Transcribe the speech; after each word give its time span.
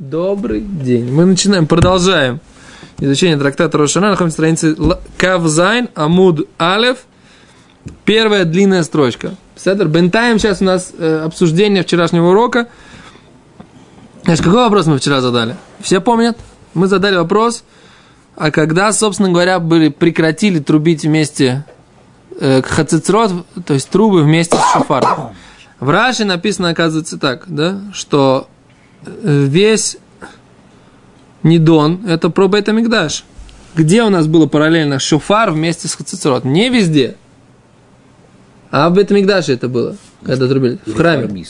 Добрый 0.00 0.60
день. 0.60 1.08
Мы 1.12 1.24
начинаем, 1.24 1.68
продолжаем 1.68 2.40
изучение 2.98 3.38
трактата 3.38 3.78
Рошана. 3.78 4.10
Находимся 4.10 4.42
на 4.42 4.56
странице 4.56 4.98
Кавзайн, 5.16 5.88
Амуд 5.94 6.48
Алев. 6.58 7.04
Первая 8.04 8.44
длинная 8.44 8.82
строчка. 8.82 9.36
Седер, 9.54 9.86
бентаем 9.86 10.40
сейчас 10.40 10.60
у 10.60 10.64
нас 10.64 10.92
э, 10.98 11.22
обсуждение 11.24 11.84
вчерашнего 11.84 12.30
урока. 12.30 12.66
Значит, 14.24 14.44
какой 14.44 14.64
вопрос 14.64 14.86
мы 14.86 14.98
вчера 14.98 15.20
задали? 15.20 15.54
Все 15.78 16.00
помнят? 16.00 16.36
Мы 16.74 16.88
задали 16.88 17.14
вопрос, 17.14 17.62
а 18.34 18.50
когда, 18.50 18.92
собственно 18.92 19.30
говоря, 19.30 19.60
были, 19.60 19.90
прекратили 19.90 20.58
трубить 20.58 21.04
вместе 21.04 21.64
э, 22.40 22.62
хацицрот, 22.62 23.46
то 23.64 23.74
есть 23.74 23.88
трубы 23.90 24.24
вместе 24.24 24.56
с 24.56 24.72
шофаром. 24.72 25.36
В 25.78 25.88
Раши 25.88 26.24
написано, 26.24 26.70
оказывается, 26.70 27.16
так, 27.16 27.44
да, 27.46 27.80
что 27.92 28.48
весь 29.06 29.96
Нидон– 31.42 32.00
это 32.06 32.30
про 32.30 32.48
Бейтамикдаш. 32.48 33.24
Где 33.74 34.02
у 34.02 34.08
нас 34.08 34.26
было 34.26 34.46
параллельно 34.46 34.98
шофар 34.98 35.50
вместе 35.50 35.88
с 35.88 35.94
Хацицерот? 35.94 36.44
Не 36.44 36.68
везде. 36.70 37.16
А 38.70 38.88
в 38.88 38.94
Бейтамикдаше 38.94 39.52
это 39.52 39.68
было, 39.68 39.96
когда 40.24 40.48
трубили. 40.48 40.78
В 40.86 40.94
храме. 40.94 41.44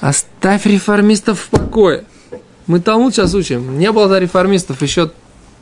Оставь 0.00 0.66
реформистов 0.66 1.40
в 1.40 1.48
покое. 1.48 2.04
Мы 2.66 2.80
Талмуд 2.80 3.14
сейчас 3.14 3.34
учим. 3.34 3.78
Не 3.78 3.92
было 3.92 4.18
реформистов 4.18 4.82
еще 4.82 5.10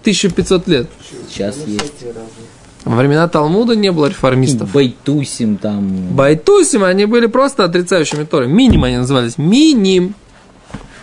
1500 0.02 0.68
лет. 0.68 0.88
Сейчас 1.28 1.58
есть. 1.66 2.04
Во 2.84 2.96
времена 2.96 3.28
Талмуда 3.28 3.76
не 3.76 3.92
было 3.92 4.06
реформистов. 4.06 4.72
Байтусим 4.72 5.56
там. 5.58 6.14
Байтусим, 6.14 6.84
они 6.84 7.04
были 7.04 7.26
просто 7.26 7.64
отрицающими 7.64 8.24
Торы. 8.24 8.48
Миним 8.48 8.84
они 8.84 8.96
назывались. 8.96 9.36
Миним. 9.38 10.14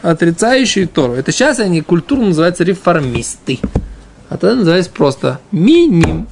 Отрицающие 0.02 0.88
Тору. 0.88 1.14
Это 1.14 1.32
сейчас 1.32 1.60
они 1.60 1.82
культурно 1.82 2.28
называются 2.28 2.64
реформисты. 2.64 3.60
А 4.30 4.38
тогда 4.38 4.56
назывались 4.56 4.88
просто 4.88 5.40
миним. 5.52 6.28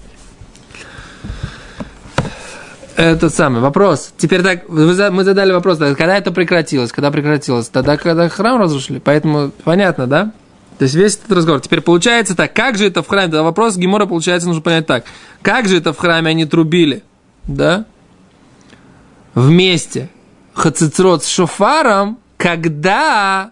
Это 2.96 3.30
самый 3.30 3.62
вопрос. 3.62 4.14
Теперь 4.18 4.42
так, 4.42 4.70
мы 4.70 4.94
задали 5.24 5.52
вопрос, 5.52 5.78
да, 5.78 5.94
когда 5.96 6.18
это 6.18 6.32
прекратилось? 6.32 6.92
Когда 6.94 7.12
прекратилось? 7.12 7.68
Тогда, 7.68 7.98
когда 7.98 8.30
храм 8.30 8.60
разрушили. 8.60 9.00
Поэтому 9.00 9.52
понятно, 9.64 10.08
да? 10.08 10.32
То 10.78 10.84
есть 10.84 10.96
весь 10.96 11.16
этот 11.16 11.32
разговор. 11.32 11.62
Теперь 11.62 11.82
получается 11.82 12.36
так, 12.36 12.54
как 12.54 12.78
же 12.78 12.88
это 12.88 13.02
в 13.02 13.08
храме? 13.08 13.28
Тогда 13.28 13.44
вопрос 13.44 13.76
Гемора 13.78 14.06
получается, 14.06 14.48
нужно 14.48 14.62
понять 14.62 14.86
так. 14.86 15.06
Как 15.42 15.68
же 15.68 15.78
это 15.78 15.92
в 15.94 15.98
храме 15.98 16.32
они 16.32 16.46
трубили? 16.46 17.04
Да? 17.46 17.86
Вместе. 19.34 20.10
Хацицрот 20.54 21.24
с 21.24 21.28
шофаром, 21.28 22.20
когда 22.38 23.52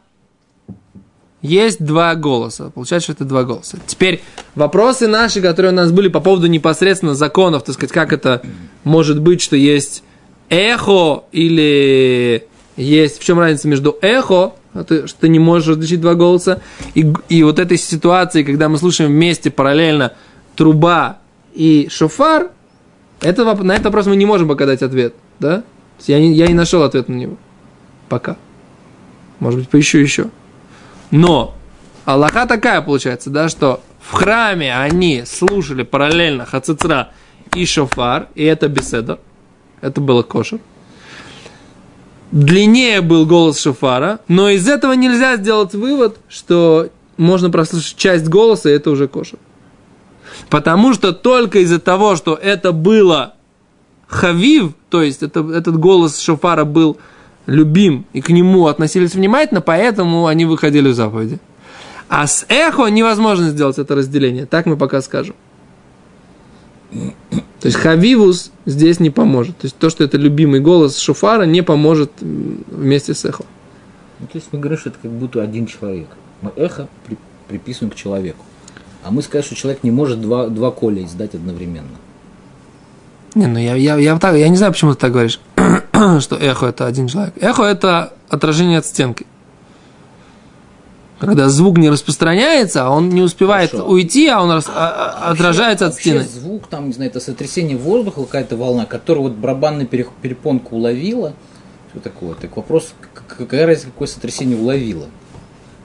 есть 1.44 1.83
два 1.83 2.16
голоса. 2.16 2.72
Получается, 2.73 3.11
что 3.11 3.13
это 3.13 3.25
два 3.25 3.44
голоса. 3.44 3.77
Теперь 3.86 4.23
вопросы 4.55 5.08
наши, 5.08 5.41
которые 5.41 5.73
у 5.73 5.75
нас 5.75 5.91
были 5.91 6.08
по 6.08 6.22
поводу 6.22 6.47
непосредственно 6.47 7.13
законов, 7.13 7.66
так 7.66 7.75
сказать, 7.75 7.91
как 7.91 8.13
это 8.13 8.41
может 8.85 9.19
быть, 9.19 9.41
что 9.41 9.55
есть 9.55 10.03
эхо 10.50 11.25
или 11.33 12.47
есть... 12.77 13.19
В 13.19 13.23
чем 13.23 13.39
разница 13.39 13.67
между 13.67 13.97
эхо, 14.02 14.53
а 14.73 14.85
что 14.85 15.19
ты 15.19 15.27
не 15.27 15.39
можешь 15.39 15.67
различить 15.67 16.00
два 16.00 16.16
голоса, 16.16 16.61
и, 16.95 17.13
и 17.27 17.44
вот 17.44 17.59
этой 17.59 17.78
ситуации, 17.78 18.44
когда 18.44 18.69
мы 18.69 18.78
слушаем 18.78 19.11
вместе 19.11 19.52
параллельно 19.52 20.13
труба 20.55 21.19
и 21.53 21.89
шофар, 21.91 22.52
это, 23.19 23.44
на 23.44 23.73
этот 23.73 23.85
вопрос 23.85 24.05
мы 24.05 24.16
не 24.16 24.25
можем 24.25 24.47
пока 24.47 24.66
дать 24.66 24.81
ответ, 24.81 25.13
да? 25.39 25.63
Я 26.07 26.19
не, 26.19 26.33
я 26.33 26.47
не 26.47 26.53
нашел 26.53 26.83
ответ 26.83 27.09
на 27.09 27.16
него. 27.16 27.38
Пока. 28.07 28.38
Может 29.39 29.59
быть, 29.59 29.69
поищу 29.69 29.97
еще. 29.97 30.30
Но 31.14 31.53
Аллаха 32.06 32.47
такая 32.47 32.81
получается, 32.81 33.30
да, 33.30 33.47
что 33.47 33.81
в 34.00 34.14
храме 34.14 34.75
они 34.75 35.25
слушали 35.28 35.83
параллельно 35.83 36.44
Хацицра 36.44 37.11
и 37.53 37.68
Шофар, 37.68 38.29
и 38.34 38.44
это 38.44 38.68
беседа. 38.68 39.19
Это 39.79 40.01
было 40.01 40.24
кошер. 40.24 40.59
Длиннее 42.31 43.01
был 43.01 43.28
голос 43.28 43.59
Шофара, 43.59 44.22
но 44.28 44.50
из 44.50 44.68
этого 44.68 44.94
нельзя 44.94 45.35
сделать 45.38 45.75
вывод, 45.75 46.18
что 46.29 46.90
можно 47.18 47.51
прослушать 47.51 47.95
часть 47.95 48.28
голоса, 48.28 48.72
и 48.72 48.74
это 48.74 48.90
уже 48.90 49.07
кошер. 49.07 49.38
Потому 50.50 50.95
что 50.95 51.13
только 51.13 51.59
из-за 51.59 51.80
того, 51.80 52.16
что 52.16 52.34
это 52.34 52.72
было 52.72 53.35
хавив, 54.07 54.74
то 54.90 55.03
есть 55.03 55.22
это, 55.22 55.41
этот 55.51 55.78
голос 55.78 56.19
Шофара 56.19 56.66
был 56.66 56.97
любим, 57.46 58.06
и 58.14 58.22
к 58.22 58.30
нему 58.30 58.68
относились 58.68 59.16
внимательно, 59.16 59.62
поэтому 59.62 60.28
они 60.28 60.46
выходили 60.46 60.90
в 60.90 60.96
заповеди. 60.96 61.40
А 62.09 62.28
с 62.28 62.46
эхо 62.50 62.88
невозможно 62.88 63.50
сделать 63.50 63.80
это 63.80 63.96
разделение, 63.96 64.46
так 64.46 64.66
мы 64.66 64.78
пока 64.78 65.02
скажем. 65.02 65.36
То 66.92 67.68
есть 67.68 67.78
хавивус 67.78 68.52
здесь 68.66 69.00
не 69.00 69.09
поможет. 69.09 69.58
То 69.58 69.66
есть 69.66 69.78
то, 69.78 69.90
что 69.90 70.04
это 70.04 70.18
любимый 70.18 70.59
голос 70.59 70.98
Шофара, 70.98 71.44
не 71.44 71.62
поможет 71.62 72.12
вместе 72.20 73.14
с 73.14 73.26
эхо. 73.26 73.46
Ну, 74.20 74.28
то 74.28 74.38
есть 74.38 74.50
мы 74.52 74.60
говорим, 74.60 74.78
что 74.78 74.90
это 74.90 75.00
как 75.02 75.12
будто 75.12 75.42
один 75.42 75.66
человек. 75.66 76.08
Мы 76.42 76.52
эхо 76.56 76.88
при- 77.08 77.18
приписываем 77.48 77.92
к 77.92 77.96
человеку. 77.96 78.46
А 79.04 79.12
мы 79.12 79.22
скажем, 79.22 79.48
что 79.48 79.56
человек 79.56 79.84
не 79.84 79.92
может 79.92 80.22
два, 80.22 80.48
два 80.48 80.72
коля 80.72 81.04
издать 81.04 81.36
одновременно. 81.36 81.88
Не, 83.36 83.48
ну 83.48 83.58
я, 83.58 83.75
я, 83.75 83.98
я, 83.98 84.20
так, 84.20 84.36
я 84.36 84.48
не 84.48 84.58
знаю, 84.58 84.74
почему 84.74 84.94
ты 84.94 85.00
так 85.00 85.12
говоришь, 85.12 85.40
что 86.22 86.36
эхо 86.36 86.68
это 86.68 86.86
один 86.86 87.08
человек. 87.08 87.34
Эхо 87.41 87.64
это 87.64 88.14
отражение 88.30 88.80
от 88.80 88.86
стенки. 88.86 89.25
Когда 91.19 91.47
звук 91.47 91.78
не 91.78 91.90
распространяется, 91.90 92.86
а 92.86 92.90
он 92.90 93.08
не 93.09 93.22
успевает 93.22 93.72
Хорошо. 93.72 93.88
уйти, 93.90 94.28
а 94.28 94.42
он 94.42 94.52
рас- 94.52 94.68
а- 94.68 95.22
а- 95.28 95.31
отражается 95.31 95.86
от 95.88 95.94
Вообще 95.94 96.09
стены. 96.09 96.24
звук, 96.25 96.68
там, 96.68 96.88
не 96.88 96.94
знаю, 96.94 97.12
это 97.12 97.22
сотрясение 97.22 97.78
воздуха, 97.78 98.24
какая-то 98.24 98.58
волна, 98.58 98.86
которую 98.86 99.24
вот 99.30 99.34
барабанная 99.34 99.86
пере- 99.86 100.08
перепонка 100.22 100.74
уловила. 100.74 101.34
Что 101.92 102.02
такое? 102.02 102.34
Так 102.34 102.58
вопрос, 102.58 102.94
какая 103.38 103.66
разница, 103.66 103.88
какое 103.88 104.08
сотрясение 104.09 104.58
уловила? 104.58 105.06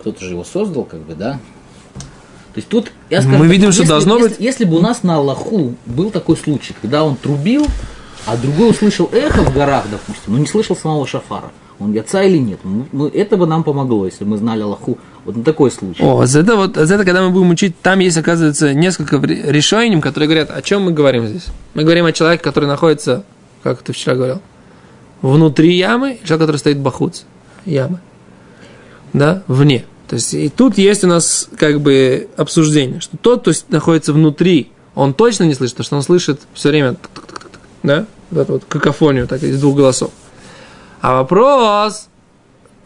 Кто-то 0.00 0.24
же 0.24 0.30
его 0.30 0.42
создал, 0.42 0.82
как 0.84 1.00
бы, 1.00 1.14
да? 1.14 1.34
То 2.54 2.60
есть 2.60 2.68
тут, 2.68 2.90
я 3.08 3.20
скажу 3.20 3.36
Мы 3.38 3.44
так, 3.44 3.52
видим, 3.52 3.70
что 3.70 3.82
если- 3.82 3.92
должно 3.92 4.16
если- 4.16 4.28
быть- 4.30 4.40
Если 4.40 4.64
бы 4.64 4.78
у 4.78 4.80
нас 4.80 5.04
на 5.04 5.16
Аллаху 5.16 5.74
был 5.86 6.10
такой 6.10 6.36
случай, 6.36 6.74
когда 6.82 7.04
он 7.04 7.14
трубил, 7.14 7.64
а 8.26 8.36
другой 8.36 8.70
услышал 8.70 9.08
эхо 9.12 9.42
в 9.42 9.54
горах, 9.54 9.84
допустим, 9.90 10.32
но 10.32 10.38
не 10.38 10.46
слышал 10.46 10.76
самого 10.76 11.06
шафара, 11.06 11.50
он 11.78 11.92
яца 11.92 12.22
или 12.22 12.38
нет, 12.38 12.60
ну, 12.64 12.86
ну, 12.92 13.06
это 13.06 13.36
бы 13.36 13.46
нам 13.46 13.62
помогло, 13.62 14.04
если 14.06 14.24
мы 14.24 14.36
знали 14.36 14.62
Аллаху. 14.62 14.98
Вот 15.24 15.36
на 15.36 15.44
такой 15.44 15.70
случай. 15.70 16.02
О, 16.02 16.26
за 16.26 16.40
это 16.40 16.56
вот, 16.56 16.76
за 16.76 16.94
это, 16.94 17.04
когда 17.04 17.22
мы 17.22 17.30
будем 17.30 17.50
учить, 17.50 17.78
там 17.80 17.98
есть, 18.00 18.16
оказывается, 18.16 18.74
несколько 18.74 19.18
решений, 19.18 20.00
которые 20.00 20.28
говорят, 20.28 20.50
о 20.50 20.62
чем 20.62 20.82
мы 20.82 20.92
говорим 20.92 21.26
здесь. 21.26 21.46
Мы 21.74 21.84
говорим 21.84 22.06
о 22.06 22.12
человеке, 22.12 22.42
который 22.42 22.64
находится, 22.64 23.24
как 23.62 23.82
ты 23.82 23.92
вчера 23.92 24.16
говорил, 24.16 24.40
внутри 25.22 25.76
ямы, 25.76 26.14
и 26.14 26.26
человек, 26.26 26.46
который 26.46 26.56
стоит 26.56 26.78
бахуц 26.78 27.22
ямы. 27.64 28.00
Да, 29.12 29.42
вне. 29.46 29.84
То 30.08 30.14
есть, 30.14 30.32
и 30.34 30.48
тут 30.48 30.78
есть 30.78 31.04
у 31.04 31.06
нас 31.06 31.48
как 31.56 31.80
бы 31.80 32.28
обсуждение, 32.36 33.00
что 33.00 33.16
тот, 33.18 33.42
кто 33.42 33.52
находится 33.68 34.12
внутри, 34.12 34.72
он 34.94 35.12
точно 35.12 35.44
не 35.44 35.54
слышит, 35.54 35.76
потому 35.76 35.84
что 35.84 35.96
он 35.96 36.02
слышит 36.02 36.40
все 36.54 36.70
время, 36.70 36.96
да, 37.88 38.06
вот 38.30 38.40
эту 38.40 38.52
вот 38.52 38.64
какофонию, 38.66 39.26
так, 39.26 39.42
из 39.42 39.60
двух 39.60 39.76
голосов. 39.76 40.10
А 41.00 41.14
вопрос, 41.14 42.08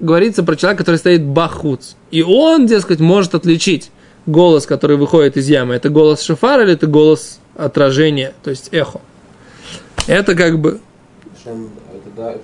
говорится 0.00 0.42
про 0.42 0.56
человека, 0.56 0.84
который 0.84 0.96
стоит 0.96 1.24
бахуц. 1.24 1.94
И 2.10 2.22
он, 2.22 2.66
дескать, 2.66 3.00
может 3.00 3.34
отличить 3.34 3.90
голос, 4.26 4.66
который 4.66 4.96
выходит 4.96 5.36
из 5.36 5.48
ямы. 5.48 5.74
Это 5.74 5.88
голос 5.88 6.22
шофара 6.22 6.62
или 6.62 6.74
это 6.74 6.86
голос 6.86 7.40
отражения, 7.56 8.32
то 8.42 8.50
есть 8.50 8.68
эхо. 8.72 9.00
Это 10.06 10.34
как 10.34 10.58
бы 10.58 10.80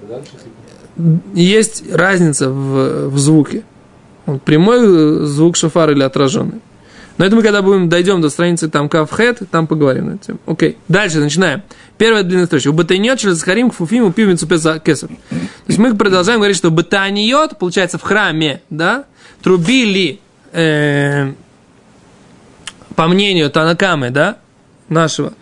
дальше? 0.08 0.32
типа? 0.32 1.20
есть 1.34 1.92
разница 1.92 2.50
в, 2.50 3.08
в 3.08 3.18
звуке. 3.18 3.62
Он 4.26 4.38
прямой 4.40 5.26
звук 5.26 5.56
шофара 5.56 5.92
или 5.92 6.02
отраженный. 6.02 6.60
Но 7.18 7.24
это 7.24 7.34
мы 7.34 7.42
когда 7.42 7.62
будем, 7.62 7.88
дойдем 7.88 8.20
до 8.20 8.30
страницы 8.30 8.68
там 8.68 8.88
кавхет, 8.88 9.42
там 9.50 9.66
поговорим 9.66 10.06
на 10.06 10.14
эту. 10.14 10.38
Окей, 10.46 10.78
дальше 10.86 11.18
начинаем. 11.18 11.62
Первая 11.98 12.22
длинная 12.22 12.46
строчка. 12.46 12.68
У 12.68 12.72
батайнет 12.72 13.18
через 13.18 13.42
харим 13.42 13.70
фуфим 13.70 14.04
у 14.04 14.12
пивницу 14.12 14.46
кесов. 14.46 15.10
То 15.10 15.36
есть 15.66 15.78
мы 15.78 15.94
продолжаем 15.96 16.38
говорить, 16.38 16.56
что 16.56 16.70
батайнет, 16.70 17.58
получается, 17.58 17.98
в 17.98 18.02
храме, 18.02 18.62
да, 18.70 19.04
трубили, 19.42 20.20
э, 20.52 21.32
по 22.94 23.08
мнению 23.08 23.50
Танакамы, 23.50 24.10
да, 24.10 24.38
нашего 24.88 25.34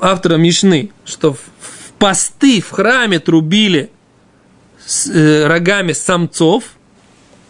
автора 0.00 0.36
Мишны, 0.36 0.90
что 1.04 1.32
в, 1.32 1.38
в 1.38 1.92
посты 1.98 2.60
в 2.60 2.70
храме 2.70 3.18
трубили 3.18 3.90
с 4.84 5.08
э, 5.08 5.46
рогами 5.46 5.92
самцов, 5.92 6.64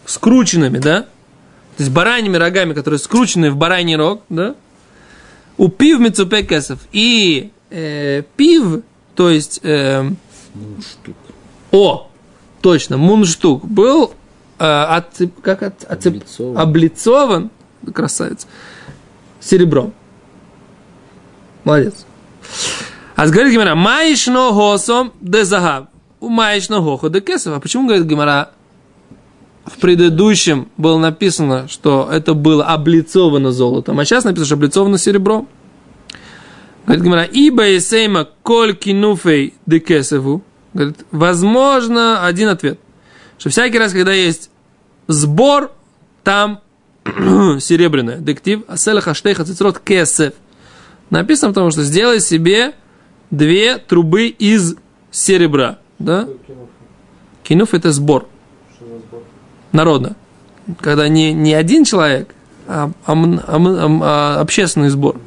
скрученными, 0.05 0.79
да, 0.79 1.05
то 1.77 1.83
есть 1.83 1.91
бараньими 1.91 2.37
рогами, 2.37 2.73
которые 2.73 2.99
скручены 2.99 3.51
в 3.51 3.55
бараний 3.55 3.95
рог, 3.95 4.21
да, 4.29 4.55
у 5.57 5.69
пив 5.69 5.99
мецупе 5.99 6.43
кесов 6.43 6.79
и 6.91 7.51
э, 7.69 8.23
пив, 8.35 8.81
то 9.15 9.29
есть 9.29 9.59
э, 9.63 10.01
Ну, 10.03 10.81
штук. 10.81 11.15
о, 11.71 12.09
точно, 12.61 12.97
мунштук 12.97 13.65
был 13.65 14.13
э, 14.59 14.63
отцеп- 14.65 15.41
как 15.41 15.63
от- 15.63 15.83
отцеп- 15.83 16.15
Облицован. 16.17 16.57
облицован, 16.57 17.49
красавец, 17.93 18.47
серебром. 19.39 19.93
Молодец. 21.63 22.05
А 23.15 23.27
говорит 23.27 23.51
Гимара, 23.53 23.75
маишно 23.75 24.51
госом 24.51 25.11
де 25.21 25.43
загав, 25.45 25.87
у 26.19 26.29
маишно 26.29 26.81
гохо 26.81 27.09
де 27.09 27.19
кесов. 27.21 27.55
А 27.55 27.59
почему, 27.59 27.87
говорит 27.87 28.05
Гимара, 28.05 28.51
в 29.67 29.77
предыдущем 29.79 30.69
было 30.77 30.97
написано, 30.97 31.67
что 31.67 32.09
это 32.11 32.33
было 32.33 32.65
облицовано 32.65 33.51
золотом, 33.51 33.99
а 33.99 34.05
сейчас 34.05 34.23
написано, 34.23 34.45
что 34.45 34.55
облицовано 34.55 34.97
серебром? 34.97 35.47
Говорит 36.85 37.03
Гимара, 37.03 37.23
ибо 37.23 37.67
есейма 37.67 38.29
коль 38.43 38.73
кинуфей 38.73 39.53
де 39.65 39.79
кесову. 39.79 40.41
Говорит, 40.73 41.05
возможно, 41.11 42.25
один 42.25 42.47
ответ. 42.47 42.79
Что 43.37 43.49
всякий 43.49 43.77
раз, 43.77 43.91
когда 43.91 44.13
есть 44.13 44.49
сбор, 45.07 45.73
там 46.23 46.61
серебряное. 47.59 48.19
Дектив 48.19 48.61
аселаха 48.69 49.13
штейха 49.13 49.43
цицрот 49.43 49.79
кесев. 49.79 50.33
Написано, 51.09 51.51
потому 51.51 51.71
что 51.71 51.83
сделай 51.83 52.21
себе 52.21 52.73
две 53.31 53.79
трубы 53.79 54.27
из 54.27 54.75
серебра. 55.11 55.79
Да? 55.99 56.29
Кинуф 57.43 57.73
это 57.73 57.91
сбор. 57.91 58.29
Народно. 59.77 60.15
Когда 60.81 61.07
не, 61.07 61.33
не 61.33 61.53
один 61.53 61.85
человек, 61.85 62.33
а, 62.67 62.91
а 63.05 63.13
а 63.13 63.17
а 63.47 63.99
а 64.01 64.41
общественный 64.41 64.89
сбор. 64.89 65.19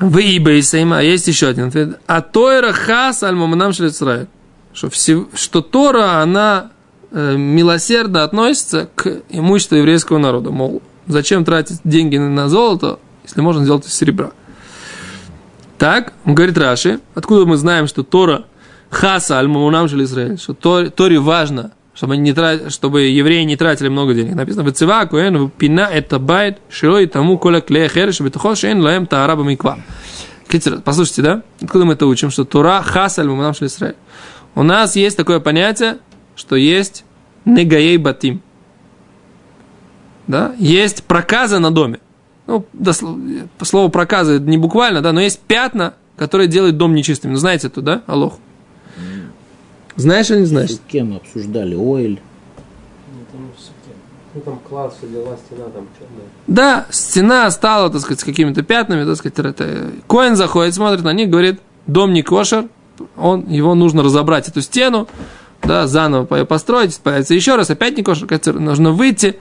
В 0.00 0.18
Ибе 0.18 0.60
Сейма 0.62 1.00
есть 1.02 1.28
еще 1.28 1.46
один 1.48 1.68
ответ. 1.68 2.00
А 2.06 2.22
Тойра 2.22 2.72
хас 2.72 3.22
аль 3.22 3.34
маманам 3.34 3.72
шлицраэль. 3.72 4.26
Что, 4.72 4.90
все, 4.90 5.28
что 5.34 5.60
Тора, 5.62 6.22
она 6.22 6.70
э, 7.12 7.36
милосердно 7.36 8.24
относится 8.24 8.88
к 8.94 9.22
имуществу 9.28 9.76
еврейского 9.76 10.18
народа. 10.18 10.50
Мол, 10.50 10.82
зачем 11.06 11.44
тратить 11.44 11.80
деньги 11.84 12.16
на, 12.16 12.48
золото, 12.48 12.98
если 13.24 13.40
можно 13.42 13.62
сделать 13.62 13.86
из 13.86 13.94
серебра. 13.94 14.32
Так, 15.78 16.12
он 16.24 16.34
говорит 16.34 16.58
Раши, 16.58 17.00
откуда 17.14 17.46
мы 17.46 17.56
знаем, 17.56 17.86
что 17.86 18.02
Тора 18.02 18.44
хаса 18.90 19.38
аль 19.38 19.48
маманам 19.48 19.88
шлицраэль, 19.88 20.38
что 20.38 20.54
Торе 20.54 21.18
важно, 21.18 21.72
чтобы, 22.00 22.16
не 22.16 22.32
тра- 22.32 22.70
чтобы 22.70 23.02
евреи 23.02 23.42
не 23.42 23.56
тратили 23.58 23.88
много 23.88 24.14
денег. 24.14 24.34
Написано, 24.34 24.62
«Вецева 24.66 25.04
коэн 25.04 25.50
пина 25.50 25.82
это 25.82 26.18
байт 26.18 26.58
широ 26.70 27.00
и 27.00 27.06
тому 27.06 27.36
коля 27.36 27.60
клея 27.60 27.90
хереш 27.90 28.22
бетухо 28.22 28.54
шейн 28.54 28.80
лаем 28.80 29.04
таараба 29.06 29.42
миква». 29.42 29.78
Послушайте, 30.82 31.20
да? 31.20 31.42
Откуда 31.60 31.84
мы 31.84 31.92
это 31.92 32.06
учим? 32.06 32.30
Что 32.30 32.46
Тура 32.46 32.80
хасаль 32.82 33.28
маманам 33.28 33.52
шлисраэль. 33.52 33.96
У 34.54 34.62
нас 34.62 34.96
есть 34.96 35.18
такое 35.18 35.40
понятие, 35.40 35.98
что 36.36 36.56
есть 36.56 37.04
негаей 37.44 37.98
батим. 37.98 38.40
Да? 40.26 40.54
Есть 40.58 41.04
проказы 41.04 41.58
на 41.58 41.70
доме. 41.70 42.00
Ну, 42.46 42.64
дослов- 42.72 43.18
по 43.58 43.66
слову 43.66 43.90
проказы 43.90 44.40
не 44.40 44.56
буквально, 44.56 45.02
да, 45.02 45.12
но 45.12 45.20
есть 45.20 45.40
пятна, 45.40 45.92
которые 46.16 46.48
делают 46.48 46.78
дом 46.78 46.94
нечистым. 46.94 47.32
Ну, 47.32 47.36
знаете 47.36 47.66
это, 47.66 47.82
да, 47.82 48.02
Алох? 48.06 48.38
Знаешь 50.00 50.30
или 50.30 50.40
не 50.40 50.46
знаешь? 50.46 50.70
С 50.70 50.80
кем 50.88 51.10
мы 51.10 51.16
обсуждали? 51.16 51.74
Оэль. 51.74 52.20
Ну, 53.12 53.20
там 53.32 53.50
Ну, 54.46 54.58
класс, 54.68 54.94
дела, 55.02 55.36
стена 55.46 55.64
там 55.66 55.86
черная. 55.98 56.26
Да, 56.46 56.86
стена 56.90 57.50
стала, 57.50 57.90
так 57.90 58.00
сказать, 58.00 58.20
с 58.20 58.24
какими-то 58.24 58.62
пятнами, 58.62 59.04
так 59.04 59.16
сказать, 59.16 59.38
это... 59.38 59.90
Коин 60.08 60.36
заходит, 60.36 60.74
смотрит 60.74 61.02
на 61.02 61.12
них, 61.12 61.28
говорит, 61.30 61.60
дом 61.86 62.12
не 62.12 62.22
кошер, 62.22 62.66
он, 63.16 63.48
его 63.48 63.74
нужно 63.74 64.02
разобрать, 64.02 64.48
эту 64.48 64.62
стену, 64.62 65.08
да, 65.62 65.86
заново 65.86 66.24
по- 66.24 66.44
построить, 66.44 66.98
появится 67.00 67.34
еще 67.34 67.56
раз, 67.56 67.70
опять 67.70 67.96
не 67.96 68.02
кошер, 68.02 68.28
нужно 68.58 68.92
выйти, 68.92 69.38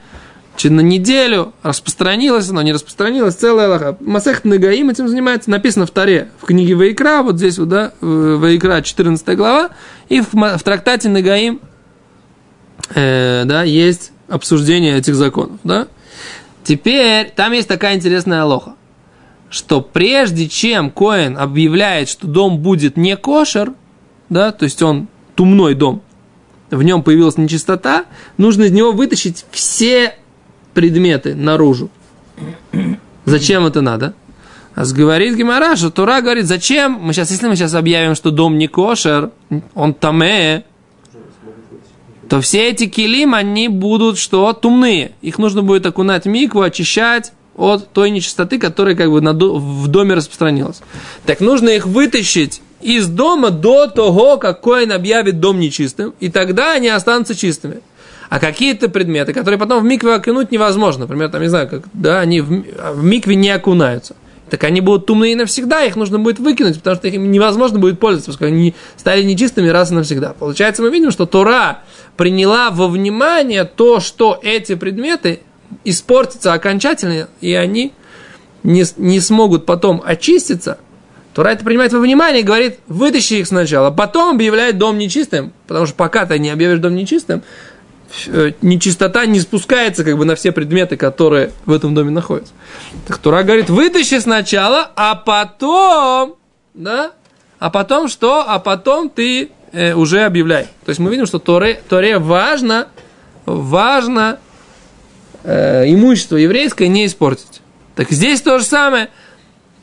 на 0.68 0.82
неделю 0.82 1.54
распространилось, 1.64 2.50
оно 2.50 2.62
не 2.62 2.74
распространилось, 2.74 3.36
целая 3.36 3.70
лоха. 3.70 3.98
Масех 4.02 4.44
Нагаим 4.44 4.90
этим 4.90 5.08
занимается, 5.08 5.50
написано 5.50 5.86
в 5.86 5.92
Таре, 5.92 6.30
в 6.42 6.46
книге 6.46 6.76
Ваикра, 6.76 7.22
вот 7.22 7.38
здесь 7.38 7.58
вот, 7.58 7.70
да, 7.70 7.94
Ваикра, 8.02 8.82
14 8.82 9.38
глава, 9.38 9.70
и 10.10 10.20
в, 10.22 10.34
в 10.34 10.64
трактате 10.64 11.08
Нагаим, 11.08 11.62
э, 12.94 13.44
да, 13.46 13.64
есть 13.64 14.12
обсуждение 14.28 14.98
этих 14.98 15.16
законов, 15.16 15.60
да. 15.64 15.88
Теперь 16.64 17.32
там 17.36 17.54
есть 17.54 17.68
такая 17.68 17.96
интересная 17.96 18.44
лоха, 18.44 18.74
что 19.50 19.82
прежде 19.82 20.50
чем 20.50 20.92
Коэн 20.92 21.38
объявляет, 21.38 22.10
что 22.10 22.28
дом 22.28 22.58
будет 22.58 22.98
не 22.98 23.16
кошер, 23.16 23.74
да, 24.30 24.52
то 24.52 24.66
есть 24.66 24.82
он 24.82 25.08
тумной 25.36 25.74
дом, 25.74 26.02
в 26.70 26.84
нем 26.84 27.02
появилась 27.02 27.38
нечистота, 27.38 28.06
нужно 28.38 28.64
из 28.64 28.72
него 28.72 28.92
вытащить 28.92 29.46
все 29.52 30.16
предметы 30.74 31.36
наружу. 31.36 31.90
Зачем 33.26 33.66
это 33.66 33.82
надо? 33.82 34.14
А 34.76 34.86
говорит 34.86 35.36
Гимара, 35.36 35.76
что 35.76 35.90
Тура 35.90 36.22
говорит, 36.22 36.46
зачем? 36.46 37.00
Мы 37.02 37.14
сейчас, 37.14 37.32
если 37.32 37.48
мы 37.48 37.56
сейчас 37.56 37.74
объявим, 37.74 38.16
что 38.16 38.32
дом 38.32 38.58
не 38.58 38.68
кошер, 38.68 39.32
он 39.76 39.94
таме, 39.94 40.64
то 42.30 42.40
все 42.40 42.70
эти 42.70 42.86
килим, 42.86 43.34
они 43.34 43.68
будут 43.68 44.18
что? 44.18 44.54
Тумные. 44.54 45.12
Их 45.22 45.38
нужно 45.40 45.64
будет 45.64 45.86
окунать 45.86 46.26
микву, 46.26 46.62
очищать 46.62 47.34
от 47.58 47.92
той 47.92 48.10
нечистоты, 48.12 48.58
которая 48.58 48.96
как 48.96 49.10
бы 49.10 49.20
в 49.20 49.88
доме 49.88 50.14
распространилась. 50.14 50.82
Так 51.26 51.42
нужно 51.42 51.70
их 51.70 51.86
вытащить 51.86 52.62
из 52.82 53.08
дома 53.08 53.50
до 53.50 53.88
того, 53.88 54.38
как 54.38 54.62
Коин 54.62 54.92
объявит 54.94 55.42
дом 55.42 55.60
нечистым, 55.60 56.14
и 56.20 56.30
тогда 56.30 56.74
они 56.74 56.88
останутся 56.88 57.36
чистыми. 57.36 57.82
А 58.30 58.40
какие-то 58.40 58.90
предметы, 58.90 59.34
которые 59.34 59.60
потом 59.60 59.82
в 59.82 59.86
микве 59.86 60.14
окунуть 60.14 60.52
невозможно, 60.52 61.02
например, 61.02 61.30
там, 61.30 61.42
не 61.42 61.48
знаю, 61.48 61.68
как, 61.68 61.84
да, 61.94 62.20
они 62.20 62.42
в, 62.42 62.52
ми- 62.52 62.66
в 62.94 63.04
микве 63.04 63.36
не 63.36 63.50
окунаются. 63.50 64.16
Так 64.52 64.64
они 64.64 64.82
будут 64.82 65.08
тумные 65.08 65.36
навсегда, 65.36 65.84
их 65.84 65.96
нужно 65.96 66.20
будет 66.20 66.40
выкинуть, 66.40 66.78
потому 66.78 66.96
что 66.96 67.08
их 67.08 67.16
невозможно 67.16 67.80
будет 67.80 68.00
пользоваться, 68.00 68.32
поскольку 68.32 68.54
они 68.54 68.76
стали 68.98 69.24
нечистыми 69.24 69.68
раз 69.70 69.92
и 69.92 69.96
навсегда. 69.96 70.34
Получается, 70.34 70.82
мы 70.82 70.92
видим, 70.92 71.12
что 71.12 71.26
Тора 71.26 71.80
приняла 72.18 72.70
во 72.70 72.88
внимание 72.88 73.64
то, 73.64 74.00
что 74.00 74.40
эти 74.42 74.76
предметы 74.76 75.42
испортятся 75.84 76.54
окончательно, 76.54 77.28
и 77.42 77.54
они 77.54 77.94
не, 78.64 78.86
не 78.98 79.20
смогут 79.20 79.66
потом 79.66 80.02
очиститься. 80.04 80.80
Тора 81.34 81.50
это 81.50 81.64
принимает 81.64 81.94
во 81.94 82.00
внимание 82.00 82.42
и 82.42 82.46
говорит, 82.46 82.80
вытащи 82.88 83.36
их 83.36 83.48
сначала, 83.48 83.92
потом 83.92 84.36
объявляет 84.36 84.78
дом 84.78 84.98
нечистым, 84.98 85.54
потому 85.68 85.86
что 85.86 85.96
пока 85.96 86.26
ты 86.26 86.40
не 86.40 86.50
объявишь 86.50 86.80
дом 86.80 86.96
нечистым, 86.96 87.44
нечистота 88.62 89.26
не 89.26 89.40
спускается 89.40 90.04
как 90.04 90.18
бы 90.18 90.26
на 90.26 90.36
все 90.36 90.52
предметы, 90.52 90.98
которые 90.98 91.52
в 91.66 91.72
этом 91.72 91.94
доме 91.94 92.12
находятся. 92.12 92.54
Так 93.08 93.18
Тура 93.18 93.44
говорит, 93.44 93.70
вытащи 93.70 94.20
сначала, 94.20 94.92
а 94.96 95.16
потом, 95.16 96.36
да, 96.74 97.12
а 97.60 97.70
потом 97.70 98.08
что? 98.08 98.44
А 98.48 98.60
потом 98.60 99.10
ты 99.10 99.52
э, 99.72 99.94
уже 99.94 100.24
объявляй. 100.24 100.64
То 100.86 100.90
есть 100.90 101.00
мы 101.00 101.12
видим, 101.12 101.26
что 101.26 101.40
Торе, 101.40 101.82
Торе 101.88 102.18
важно, 102.18 102.88
важно 103.46 104.40
э, 105.44 105.92
имущество 105.92 106.38
еврейское 106.38 106.88
не 106.88 107.06
испортить. 107.06 107.62
Так 107.96 108.12
здесь 108.12 108.42
то 108.42 108.60
же 108.60 108.66
самое. 108.66 109.10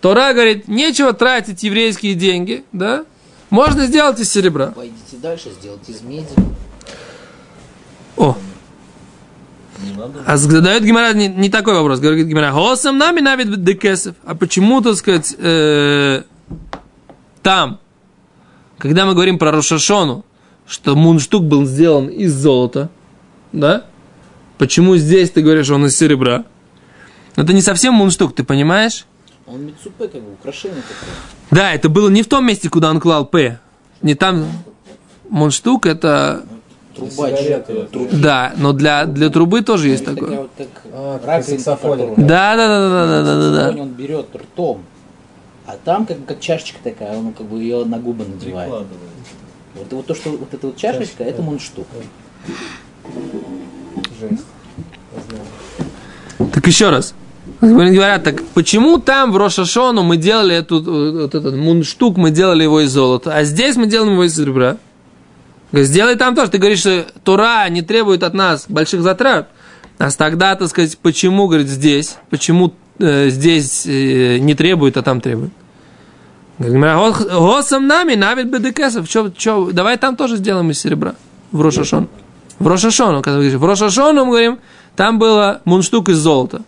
Тора 0.00 0.33
говорит, 0.33 0.68
нечего 0.68 1.12
тратить 1.12 1.62
еврейские 1.62 2.14
деньги, 2.14 2.64
да? 2.73 3.04
Можно 3.50 3.87
сделать 3.87 4.18
из 4.21 4.30
серебра. 4.30 4.68
Пойдите 4.68 5.16
дальше, 5.23 5.50
сделайте 5.59 5.92
из 5.92 6.02
меди. 6.02 6.28
О. 8.16 8.37
А 10.25 10.37
задает 10.37 10.85
Гимара 10.85 11.12
не, 11.12 11.28
не 11.28 11.50
такой 11.50 11.75
вопрос. 11.75 12.00
Говорит 12.00 12.26
Гимара, 12.26 12.52
Госам 12.52 12.99
нами 12.99 13.20
навид 13.20 13.62
декесов. 13.62 14.16
А 14.25 14.35
почему, 14.35 14.80
так 14.80 14.94
сказать, 14.96 15.35
э, 15.38 16.23
там, 17.42 17.78
когда 18.78 19.06
мы 19.06 19.14
говорим 19.14 19.38
про 19.38 19.52
Рошашону, 19.52 20.25
что 20.66 20.96
мунштук 20.96 21.44
был 21.44 21.64
сделан 21.64 22.08
из 22.08 22.35
золота, 22.35 22.90
да? 23.52 23.85
Почему 24.58 24.96
здесь 24.96 25.30
ты 25.30 25.42
говоришь, 25.42 25.66
что 25.66 25.75
он 25.75 25.87
из 25.87 25.96
серебра? 25.96 26.44
Но 27.37 27.42
это 27.42 27.52
не 27.52 27.61
совсем 27.61 27.94
мунштук, 27.94 28.35
ты 28.35 28.42
понимаешь? 28.42 29.06
Он 29.46 29.64
мицупе, 29.64 30.08
как 30.08 30.23
бы, 30.23 30.32
украшение 30.32 30.82
такое. 30.82 31.14
Да, 31.50 31.73
это 31.73 31.88
было 31.88 32.08
не 32.08 32.23
в 32.23 32.26
том 32.26 32.44
месте, 32.46 32.68
куда 32.68 32.90
он 32.90 32.99
клал 32.99 33.26
П. 33.26 33.61
Не 34.02 34.14
там. 34.14 34.46
Мунштук 35.28 35.87
это... 35.87 36.44
Труба, 36.96 37.28
Да, 38.12 38.52
но 38.56 38.72
для, 38.72 39.04
для 39.04 39.28
трубы 39.30 39.62
тоже 39.62 39.88
есть 39.88 40.04
такое. 40.04 40.40
вот 40.40 40.50
А, 40.92 41.18
которую- 41.18 42.26
Да, 42.26 42.56
да, 42.56 42.68
да, 42.68 42.88
да, 42.88 43.06
да, 43.06 43.22
да, 43.22 43.50
да, 43.50 43.72
да. 43.72 43.82
он 43.82 43.88
берет 43.90 44.26
ртом. 44.34 44.82
А 45.66 45.76
там 45.84 46.06
как, 46.06 46.18
бы 46.18 46.26
как 46.26 46.40
чашечка 46.40 46.78
такая, 46.82 47.16
он 47.18 47.32
как 47.32 47.46
бы 47.46 47.58
ее 47.60 47.84
на 47.84 47.98
губы 47.98 48.24
надевает. 48.24 48.70
Вот, 49.74 49.92
вот 49.92 50.06
то, 50.06 50.14
что 50.14 50.30
вот 50.30 50.52
эта 50.54 50.66
вот 50.68 50.76
чашечка, 50.76 51.04
Чашечка, 51.04 51.24
это 51.24 51.42
мундштук. 51.42 51.86
Жесть. 54.20 54.44
Так 56.52 56.66
еще 56.66 56.90
раз. 56.90 57.14
Говорят, 57.60 58.24
так 58.24 58.42
почему 58.54 58.98
там 58.98 59.32
в 59.32 59.36
Рошашону 59.36 60.02
мы 60.02 60.16
делали 60.16 60.54
эту, 60.56 60.82
вот 60.82 61.34
этот 61.34 61.54
мундштук, 61.54 62.16
мы 62.16 62.30
делали 62.30 62.64
его 62.64 62.80
из 62.80 62.90
золота, 62.90 63.34
а 63.34 63.44
здесь 63.44 63.76
мы 63.76 63.86
делаем 63.86 64.12
его 64.12 64.24
из 64.24 64.36
серебра? 64.36 64.76
Говорит, 65.73 65.88
Сделай 65.90 66.14
там 66.16 66.35
тоже. 66.35 66.50
Ты 66.50 66.58
говоришь, 66.58 66.80
что 66.80 67.06
Тура 67.25 67.68
не 67.68 67.82
требует 67.82 68.23
от 68.23 68.35
нас 68.35 68.66
больших 68.68 69.02
затрат. 69.02 69.49
А 69.99 70.11
тогда, 70.11 70.54
так 70.56 70.68
сказать, 70.68 70.99
почему, 70.99 71.49
говорит, 71.49 71.68
здесь? 71.68 72.16
Почему 72.30 72.75
э, 72.99 73.30
здесь 73.30 73.87
э, 73.87 74.38
не 74.38 74.54
требует, 74.54 74.96
а 74.96 75.02
там 75.02 75.20
требует? 75.20 75.52
Говорит, 76.58 76.96
«Го- 77.28 77.40
Госом 77.40 77.87
нами 77.87 78.14
навид 78.14 78.46
бедекесов. 78.50 79.08
Чё, 79.08 79.30
чё, 79.30 79.70
давай 79.73 79.96
там 79.99 80.16
тоже 80.16 80.37
сделаем 80.37 80.70
из 80.70 80.78
серебра. 80.80 81.14
В 81.52 81.61
Рошашон. 81.61 82.08
В 82.58 82.66
Рошашон, 82.66 83.16
когда 83.23 83.32
вы 83.38 83.44
говорите, 83.44 83.58
в 83.58 83.64
Рошашон, 83.64 84.16
мы 84.16 84.25
говорим, 84.26 84.58
там 84.96 85.18
было 85.18 85.61
мунштук 85.64 86.08
из 86.08 86.16
золота. 86.18 86.62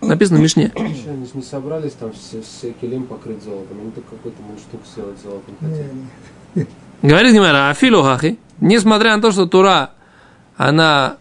Написано 0.00 0.38
в 0.38 0.42
Мишне. 0.42 0.70
Они 0.76 0.94
же 0.94 1.16
не 1.34 1.42
собрались 1.42 1.92
там 1.92 2.12
все, 2.12 2.42
все 2.42 2.72
килим 2.80 3.04
покрыть 3.04 3.42
золотом. 3.42 3.80
Они 3.80 3.90
только 3.90 4.10
какой-то 4.10 4.40
мундштук 4.42 4.80
сделать 4.90 5.18
золотом 5.22 5.54
хотели. 5.60 6.68
Говорит 7.02 7.34
Гимара, 7.34 7.70
афилу 7.70 8.02
хахи, 8.02 8.38
несмотря 8.60 9.16
на 9.16 9.22
то, 9.22 9.30
что 9.30 9.46
Тура, 9.46 9.90
она 10.56 11.16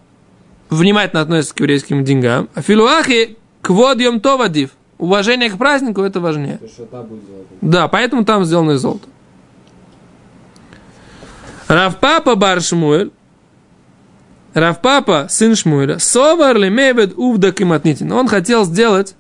внимательно 0.70 1.22
относится 1.22 1.56
к 1.56 1.60
еврейским 1.60 2.04
деньгам, 2.04 2.50
афилу 2.56 2.88
хахи, 2.88 3.38
квод 3.62 4.00
йом 4.00 4.20
товадив, 4.20 4.72
уважение 4.98 5.50
к 5.50 5.58
празднику, 5.58 6.02
это 6.02 6.20
важнее. 6.20 6.60
Да, 7.62 7.88
поэтому 7.88 8.26
там 8.26 8.46
сделано 8.46 8.72
из 8.72 8.80
золота. 8.80 9.08
Равпапа 11.68 12.36
бар 12.36 12.62
Шмуэль, 12.62 13.12
Равпапа, 14.54 15.28
сын 15.30 15.56
Шмуэля, 15.56 15.98
совар 15.98 16.56
лемевед 16.58 17.14
увда 17.18 17.52
киматнитин. 17.52 18.12
Он 18.12 18.28
хотел 18.28 18.66
сделать, 18.66 19.16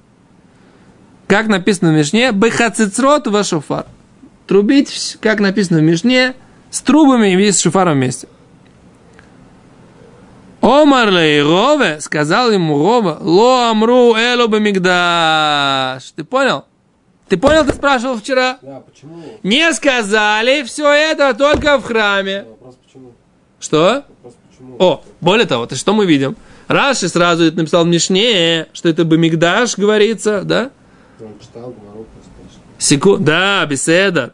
как 1.27 1.47
написано 1.47 1.91
в 1.91 1.95
Мишне, 1.95 2.31
бехацицрот 2.31 3.27
ва 3.27 3.43
шофар. 3.43 3.87
Трубить, 4.45 5.17
как 5.21 5.39
написано 5.39 5.79
в 5.79 5.83
Мишне, 5.83 6.35
с 6.73 6.81
трубами 6.81 7.31
и 7.39 7.51
с 7.51 7.61
шофаром 7.61 7.93
вместе. 7.93 8.27
Омар 10.59 11.09
Рове, 11.09 12.01
сказал 12.01 12.49
ему 12.49 12.79
Рова, 12.79 13.19
ло 13.21 13.69
амру 13.69 14.15
элу 14.15 14.47
бамигдаш. 14.47 16.11
Ты 16.15 16.23
понял? 16.23 16.65
Ты 17.29 17.37
понял, 17.37 17.63
ты 17.63 17.73
спрашивал 17.73 18.17
вчера? 18.17 18.57
Да, 18.63 18.79
почему? 18.79 19.21
Не 19.43 19.71
сказали 19.73 20.63
все 20.63 20.91
это 20.91 21.35
только 21.35 21.77
в 21.77 21.83
храме. 21.83 22.45
Вопрос 22.49 22.75
почему? 22.83 23.11
Что? 23.59 24.05
Вопрос 24.09 24.33
почему? 24.49 24.75
О, 24.79 25.03
более 25.21 25.45
того, 25.45 25.67
ты 25.67 25.75
что 25.75 25.93
мы 25.93 26.07
видим? 26.07 26.35
Раши 26.67 27.07
сразу 27.07 27.43
это 27.43 27.57
написал 27.57 27.83
в 27.83 27.87
Мишне, 27.87 28.65
что 28.73 28.89
это 28.89 29.05
Бамигдаш 29.05 29.77
говорится, 29.77 30.41
да? 30.41 30.71
Он 31.21 31.39
читал. 31.39 31.75
Секу... 32.79 33.17
Да, 33.17 33.63
беседа. 33.67 34.33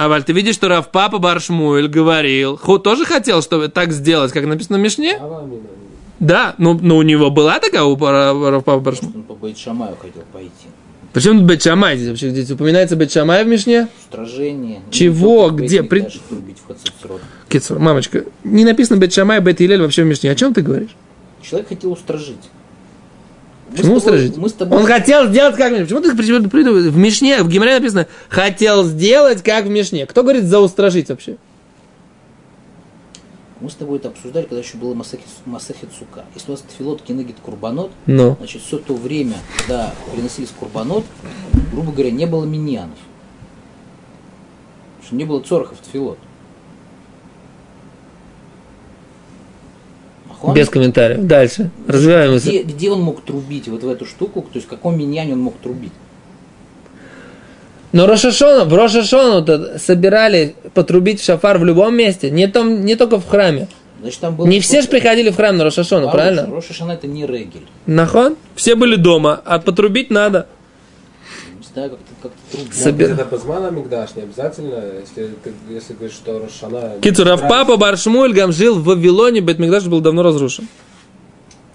А 0.00 0.06
Валь, 0.06 0.22
ты 0.22 0.32
видишь, 0.32 0.54
что 0.54 0.68
Рав 0.68 0.92
Папа 0.92 1.18
Баршмуэль 1.18 1.88
говорил, 1.88 2.56
Ху 2.56 2.78
тоже 2.78 3.04
хотел, 3.04 3.42
чтобы 3.42 3.66
так 3.66 3.90
сделать, 3.92 4.30
как 4.30 4.46
написано 4.46 4.78
в 4.78 4.80
Мишне? 4.80 5.18
Да, 6.20 6.54
но, 6.58 6.74
но 6.74 6.98
у 6.98 7.02
него 7.02 7.30
была 7.32 7.58
такая 7.58 7.82
у 7.82 7.96
Ра- 7.96 8.48
Рав 8.50 8.62
Папа 8.64 8.78
Баршмуэль. 8.78 9.16
Он 9.16 9.22
по 9.24 9.34
Бейт 9.34 9.58
Шамаю 9.58 9.96
хотел 10.00 10.22
пойти. 10.32 10.52
Причем 11.12 11.44
Бетшамай 11.44 11.96
здесь 11.96 12.10
вообще? 12.10 12.30
Здесь 12.30 12.48
упоминается 12.52 12.94
Бетшамай 12.94 13.42
в 13.42 13.48
Мишне? 13.48 13.88
Устражение. 14.04 14.82
Чего? 14.92 15.50
Ну, 15.50 15.56
Где? 15.56 15.82
При-. 15.82 16.06
Кицур, 17.48 17.80
мамочка, 17.80 18.24
не 18.44 18.64
написано 18.64 18.98
Бетшамай, 18.98 19.40
Бет 19.40 19.60
Илель 19.60 19.82
вообще 19.82 20.04
в 20.04 20.06
Мишне. 20.06 20.30
О 20.30 20.36
чем 20.36 20.54
ты 20.54 20.62
говоришь? 20.62 20.94
Человек 21.42 21.70
хотел 21.70 21.90
устражить. 21.90 22.38
Мы 23.70 23.76
Почему 23.76 24.00
тобой-? 24.00 24.32
Мы 24.36 24.48
с 24.48 24.52
тобой... 24.54 24.78
Он 24.78 24.86
хотел 24.86 25.26
сделать 25.28 25.56
как 25.56 25.70
Мишне. 25.72 25.84
Почему 25.84 26.00
ты 26.00 26.16
при- 26.16 26.48
при- 26.48 26.88
в 26.88 26.96
Мишне, 26.96 27.42
в 27.42 27.48
Гимаре 27.48 27.74
написано, 27.74 28.06
хотел 28.28 28.84
сделать 28.84 29.42
как 29.42 29.66
в 29.66 29.68
Мишне? 29.68 30.06
Кто 30.06 30.22
говорит 30.22 30.44
за 30.44 30.60
устражить 30.60 31.08
вообще? 31.10 31.36
Мы 33.60 33.70
с 33.70 33.74
тобой 33.74 33.98
это 33.98 34.08
обсуждали, 34.08 34.44
когда 34.44 34.60
еще 34.60 34.76
было 34.76 34.94
Масахи, 34.94 35.88
Цука. 35.98 36.24
Если 36.34 36.48
у 36.48 36.54
вас 36.54 36.62
тфилот 36.62 37.02
кинегит 37.02 37.36
курбанот, 37.42 37.90
Ну. 38.06 38.36
значит, 38.38 38.62
все 38.62 38.78
то 38.78 38.94
время, 38.94 39.34
когда 39.58 39.92
приносились 40.14 40.50
курбанот, 40.58 41.04
грубо 41.72 41.90
говоря, 41.90 42.12
не 42.12 42.26
было 42.26 42.44
миньянов. 42.44 42.96
Потому 44.96 45.06
что 45.06 45.16
не 45.16 45.24
было 45.24 45.40
цорохов 45.40 45.78
тфилот. 45.78 46.18
Ахон? 50.38 50.54
Без 50.54 50.68
комментариев. 50.68 51.20
Дальше. 51.26 51.70
Развиваем 51.86 52.32
мысль. 52.32 52.48
где, 52.48 52.62
где 52.62 52.90
он 52.90 53.02
мог 53.02 53.22
трубить 53.22 53.68
вот 53.68 53.82
в 53.82 53.88
эту 53.88 54.06
штуку, 54.06 54.42
то 54.42 54.56
есть 54.56 54.66
в 54.66 54.70
каком 54.70 54.98
миньяне 54.98 55.32
он 55.34 55.40
мог 55.40 55.54
трубить? 55.58 55.92
Но 57.92 58.06
Рошашону, 58.06 58.66
в 58.66 58.74
Рошашону 58.74 59.44
собирали 59.78 60.54
потрубить 60.74 61.20
в 61.20 61.24
шафар 61.24 61.58
в 61.58 61.64
любом 61.64 61.96
месте, 61.96 62.30
не, 62.30 62.46
том, 62.46 62.84
не 62.84 62.96
только 62.96 63.18
в 63.18 63.26
храме. 63.26 63.66
Значит, 64.00 64.20
там 64.20 64.36
был 64.36 64.46
Не 64.46 64.60
все 64.60 64.82
же 64.82 64.88
приходили 64.88 65.30
в 65.30 65.36
храм 65.36 65.56
на 65.56 65.64
Рошашону, 65.64 66.10
правильно? 66.10 66.46
Роша 66.46 66.72
Шана 66.72 66.92
это 66.92 67.06
не 67.06 67.26
регель. 67.26 67.66
Нахон? 67.86 68.36
Все 68.54 68.76
были 68.76 68.96
дома, 68.96 69.40
а 69.44 69.58
потрубить 69.58 70.10
надо. 70.10 70.46
Знаю, 71.78 71.90
как-то 71.90 72.12
как 72.28 72.32
трубить. 72.50 72.72
Собер- 72.74 73.12
Это 73.12 73.24
Базмана 73.24 73.70
Мигдаш, 73.70 74.16
не 74.16 74.22
обязательно, 74.22 74.82
если 75.00 75.30
ты 75.44 75.52
если 75.70 75.92
говоришь, 75.94 76.16
что 76.16 76.40
Рошана... 76.40 76.94
Кицур, 77.00 77.26
папа 77.48 77.76
Баршмуль 77.76 78.32
Гам 78.32 78.50
жил 78.52 78.74
в 78.80 78.84
Вавилоне, 78.84 79.40
Бетмигдаш 79.40 79.86
был 79.86 80.00
давно 80.00 80.24
разрушен. 80.24 80.66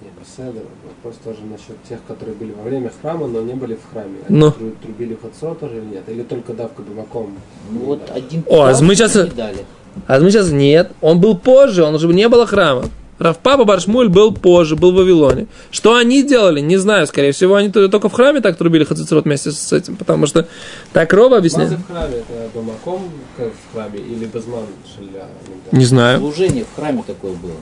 Не, 0.01 0.09
Беседа. 0.19 0.59
Вопрос 1.03 1.15
тоже 1.23 1.39
насчет 1.49 1.81
тех, 1.87 1.99
которые 2.07 2.35
были 2.35 2.51
во 2.51 2.63
время 2.63 2.91
храма, 3.01 3.27
но 3.27 3.41
не 3.41 3.53
были 3.53 3.75
в 3.75 3.91
храме. 3.93 4.17
Они 4.27 4.37
Ну. 4.39 4.51
тру- 4.51 4.71
трубили 4.81 5.17
Хацро 5.21 5.53
тоже 5.55 5.77
или 5.77 5.85
нет? 5.85 6.03
Или 6.07 6.23
только 6.23 6.53
давка 6.53 6.81
бимаком? 6.81 7.37
Ну 7.71 7.79
вот 7.79 8.01
один 8.13 8.43
О, 8.47 8.63
а 8.63 8.81
мы 8.81 8.95
сейчас- 8.95 9.15
не 9.15 9.29
дали. 9.29 9.65
А 10.07 10.19
мы 10.19 10.31
сейчас 10.31 10.49
нет, 10.51 10.91
он 11.01 11.19
был 11.21 11.37
позже, 11.37 11.83
он 11.83 11.95
уже 11.95 12.07
не 12.07 12.27
было 12.27 12.45
храма. 12.45 12.85
Равпапа 13.23 13.63
Баршмуль 13.63 14.09
был 14.09 14.33
позже, 14.33 14.75
был 14.75 14.91
в 14.91 14.95
Вавилоне. 14.95 15.47
Что 15.71 15.95
они 15.95 16.23
делали, 16.23 16.59
не 16.59 16.75
знаю, 16.77 17.07
скорее 17.07 17.31
всего, 17.31 17.55
они 17.55 17.69
то- 17.69 17.87
только 17.87 18.09
в 18.09 18.13
храме 18.13 18.41
так 18.41 18.57
трубили 18.57 18.83
Хацицрот 18.83 19.23
вместе 19.23 19.51
с 19.51 19.71
этим, 19.71 19.95
потому 19.95 20.27
что 20.27 20.47
так 20.91 21.13
Рова 21.13 21.37
объясняет. 21.37 21.71
Мазы 21.71 21.83
в 21.83 21.87
храме, 21.87 22.15
это 22.17 22.49
бимаком 22.59 23.01
как 23.37 23.47
в 23.53 23.73
храме 23.73 23.99
или 23.99 24.25
Базман 24.25 24.65
шеля? 24.95 25.25
Не 25.71 25.85
знаю, 25.85 26.19
Служение 26.19 26.65
в 26.65 26.75
храме 26.75 27.01
такое 27.07 27.31
было. 27.33 27.55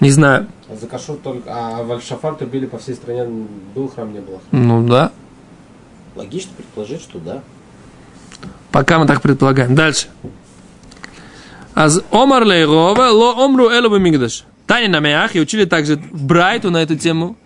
не 0.00 0.10
знаю. 0.10 0.46
А 0.68 0.76
за 0.76 0.86
кашур 0.86 1.16
только... 1.22 1.50
А 1.52 1.82
Вальшафар 1.82 2.34
трубили 2.36 2.66
по 2.66 2.78
всей 2.78 2.94
стране, 2.94 3.26
был 3.74 3.88
храм, 3.88 4.12
не 4.12 4.20
было 4.20 4.40
храма. 4.50 4.64
Ну 4.64 4.86
да, 4.88 5.10
Логично 6.14 6.52
предположить, 6.56 7.02
что 7.02 7.18
да. 7.18 7.42
пока 8.72 8.98
мы 9.00 9.06
так 9.06 9.20
предполагаем. 9.20 9.74
Дальше. 9.74 10.06
Аз 11.74 12.00
Омар 12.10 12.44
Лейрова, 12.44 13.10
ло 13.10 13.44
омру 13.44 13.68
элу 13.68 13.98
мигдаш. 13.98 14.44
Тани 14.66 14.88
на 14.88 15.00
меях 15.00 15.36
и 15.36 15.40
учили 15.40 15.64
также 15.64 15.96
Брайту 15.96 16.70
на 16.70 16.78
эту 16.78 16.96
тему. 16.96 17.36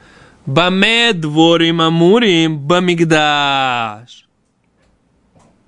Баме 0.46 1.12
дворим 1.12 1.80
амурим 1.80 2.58
бамигдаш. 2.58 4.26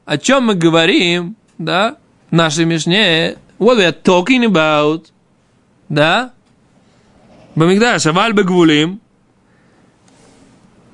О 0.05 0.19
чем 0.19 0.47
мы 0.47 0.55
говорим, 0.55 1.37
да, 1.59 1.97
в 2.31 2.35
нашей 2.35 2.65
Мишне? 2.65 3.37
What 3.59 3.79
we 3.79 3.85
are 3.85 4.03
talking 4.03 4.45
about, 4.45 5.07
да? 5.89 6.33
Бамигдаш, 7.55 8.07
аваль 8.07 8.33
бегвулим. 8.33 9.01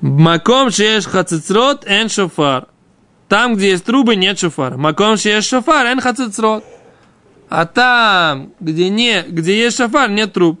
Маком 0.01 0.71
шееш 0.71 1.05
хацицрот 1.05 1.85
эн 1.85 2.09
шофар. 2.09 2.67
Там, 3.27 3.55
где 3.55 3.71
есть 3.71 3.85
трубы, 3.85 4.15
нет 4.15 4.39
шофара. 4.39 4.77
Маком 4.77 5.17
шееш 5.17 5.45
шофар 5.45 5.85
эн 5.87 5.99
хацицрот. 6.01 6.63
А 7.49 7.65
там, 7.65 8.53
где, 8.59 8.89
не, 8.89 9.23
где 9.23 9.57
есть 9.57 9.77
шофар, 9.77 10.09
нет 10.09 10.33
труб. 10.33 10.59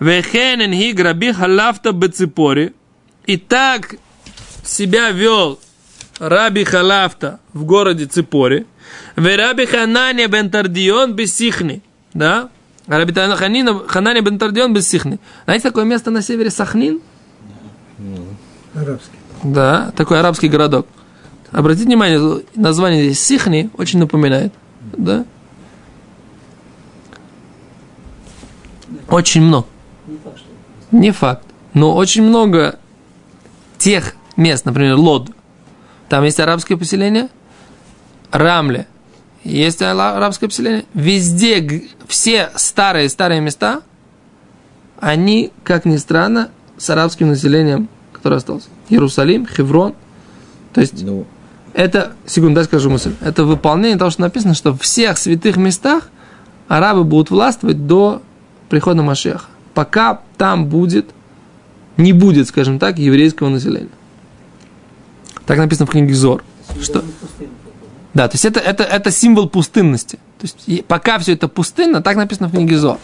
Вехенен 0.00 0.72
хи 0.72 0.92
граби 0.92 1.32
халафта 1.32 1.92
беципори. 1.92 2.74
И 3.26 3.36
так 3.36 3.96
себя 4.64 5.10
вел 5.10 5.58
Раби 6.18 6.64
Халафта 6.64 7.40
в 7.52 7.64
городе 7.64 8.06
Ципори. 8.06 8.66
В 9.16 9.36
Раби 9.36 9.66
Хананя 9.66 10.28
бен 10.28 10.50
Тардион 10.50 11.14
бессихни. 11.14 11.82
Да? 12.14 12.48
Раби 12.86 13.12
Ханина- 13.12 13.86
Хананя 13.86 14.22
бен 14.22 14.38
Тардион 14.38 14.72
бессихни. 14.72 15.18
Знаете 15.44 15.68
такое 15.68 15.84
место 15.84 16.10
на 16.10 16.22
севере 16.22 16.50
Сахнин? 16.50 17.00
Арабский. 18.74 19.18
Да, 19.42 19.92
такой 19.96 20.20
арабский 20.20 20.48
городок. 20.48 20.86
Обратите 21.50 21.86
внимание, 21.86 22.42
название 22.54 23.04
здесь 23.04 23.20
Сихни 23.20 23.70
очень 23.76 23.98
напоминает. 23.98 24.52
Да? 24.96 25.24
Очень 29.08 29.42
много. 29.42 29.66
Не 30.90 31.10
факт. 31.10 31.44
Но 31.74 31.94
очень 31.94 32.22
много 32.22 32.78
тех 33.78 34.14
мест, 34.36 34.64
например, 34.64 34.96
Лод. 34.96 35.30
Там 36.08 36.24
есть 36.24 36.40
арабское 36.40 36.76
поселение. 36.76 37.28
Рамле. 38.30 38.86
Есть 39.44 39.82
арабское 39.82 40.48
поселение. 40.48 40.84
Везде, 40.94 41.84
все 42.08 42.50
старые-старые 42.54 43.40
места, 43.40 43.82
они, 45.00 45.52
как 45.62 45.84
ни 45.84 45.96
странно, 45.96 46.50
с 46.78 46.90
арабским 46.90 47.28
населением, 47.28 47.88
которое 48.12 48.36
осталось. 48.36 48.68
Иерусалим, 48.88 49.46
Хеврон. 49.46 49.94
То 50.72 50.80
есть 50.80 51.02
Ну, 51.02 51.26
это, 51.74 52.12
секунду, 52.26 52.56
дай 52.56 52.64
скажу 52.64 52.90
мысль. 52.90 53.14
Это 53.20 53.44
выполнение 53.44 53.98
того, 53.98 54.10
что 54.10 54.22
написано, 54.22 54.54
что 54.54 54.72
в 54.72 54.80
всех 54.80 55.18
святых 55.18 55.56
местах 55.56 56.08
арабы 56.68 57.04
будут 57.04 57.30
властвовать 57.30 57.86
до 57.86 58.22
прихода 58.68 59.02
Машеха. 59.02 59.46
Пока 59.74 60.20
там 60.36 60.66
будет, 60.66 61.10
не 61.96 62.12
будет, 62.12 62.48
скажем 62.48 62.78
так, 62.78 62.98
еврейского 62.98 63.48
населения. 63.48 63.90
Так 65.46 65.58
написано 65.58 65.86
в 65.86 65.90
книге 65.90 66.14
Зор. 66.14 66.42
Что? 66.82 67.04
Да, 68.14 68.28
то 68.28 68.34
есть 68.34 68.44
это, 68.44 68.60
это, 68.60 68.82
это 68.82 69.10
символ 69.10 69.48
пустынности. 69.48 70.16
То 70.38 70.46
есть 70.46 70.86
пока 70.86 71.18
все 71.18 71.34
это 71.34 71.48
пустынно, 71.48 72.02
так 72.02 72.16
написано 72.16 72.48
в 72.48 72.52
книге 72.52 72.78
Зор. 72.78 72.98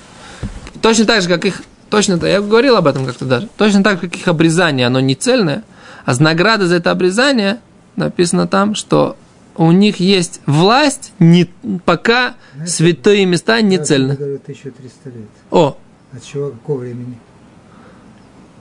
Точно 0.81 1.04
так 1.04 1.23
же, 1.23 1.28
как 1.28 1.45
их, 1.45 1.62
точно 1.90 2.19
я 2.26 2.40
говорил 2.40 2.76
об 2.76 2.87
этом 2.87 3.07
как-то 3.07 3.25
даже, 3.25 3.49
точно 3.57 3.85
так, 3.85 4.00
как 4.00 4.16
их 4.16 4.26
обрезание, 4.26 4.87
оно 4.87 5.00
не 5.00 5.14
цельное, 5.14 5.62
а 6.04 6.14
с 6.14 6.21
награды 6.21 6.66
за 6.66 6.76
это 6.76 6.90
обрезание 6.90 7.59
написано 7.95 8.49
там, 8.49 8.75
что 8.75 9.16
у 9.56 9.71
них 9.73 10.00
есть 10.00 10.40
власть, 10.47 11.12
не, 11.18 11.49
пока 11.85 12.35
Знаете, 12.54 12.73
святые 12.73 13.26
места 13.26 13.61
не 13.61 13.78
цельны. 13.78 14.14
говорю, 14.16 14.37
1300 14.37 15.09
лет. 15.11 15.28
О, 15.50 15.76
От 16.12 16.25
чего, 16.25 16.50
какого 16.50 16.78
времени? 16.80 17.18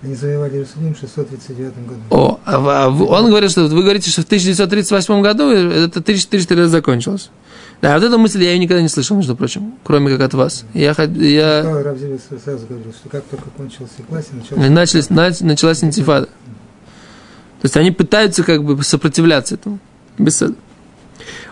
Они 0.03 0.15
завоевали 0.15 0.53
Иерусалим 0.55 0.95
в 0.95 0.99
639 0.99 1.73
году. 1.87 1.99
о, 2.09 2.39
а 2.45 2.55
а 2.55 2.89
он 2.89 3.27
говорит, 3.29 3.51
что 3.51 3.67
вы 3.67 3.83
говорите, 3.83 4.09
что 4.09 4.21
в 4.23 4.25
1938 4.25 5.21
году 5.21 5.49
это 5.49 5.99
1400 5.99 6.55
лет 6.55 6.69
закончилось. 6.69 7.29
Да, 7.81 7.95
вот 7.95 8.03
эту 8.03 8.17
мысль 8.17 8.43
я 8.43 8.51
ее 8.53 8.59
никогда 8.59 8.81
не 8.81 8.87
слышал, 8.89 9.15
между 9.17 9.35
прочим, 9.35 9.73
кроме 9.83 10.11
как 10.11 10.21
от 10.27 10.33
вас. 10.33 10.65
Я, 10.73 10.95
я... 10.97 11.63
Сразу 12.43 12.65
говорил, 12.67 12.93
что 12.93 13.09
как 13.09 13.23
только 13.25 13.49
кончился 13.51 14.01
классе, 14.07 14.29
начался 14.33 14.69
Начались, 14.69 15.09
нач- 15.09 15.43
началась 15.43 15.83
интифада. 15.83 16.25
То 16.25 17.65
есть 17.65 17.77
они 17.77 17.91
пытаются 17.91 18.43
как 18.43 18.63
бы 18.63 18.81
сопротивляться 18.83 19.53
этому. 19.55 19.77
Беседа. 20.17 20.55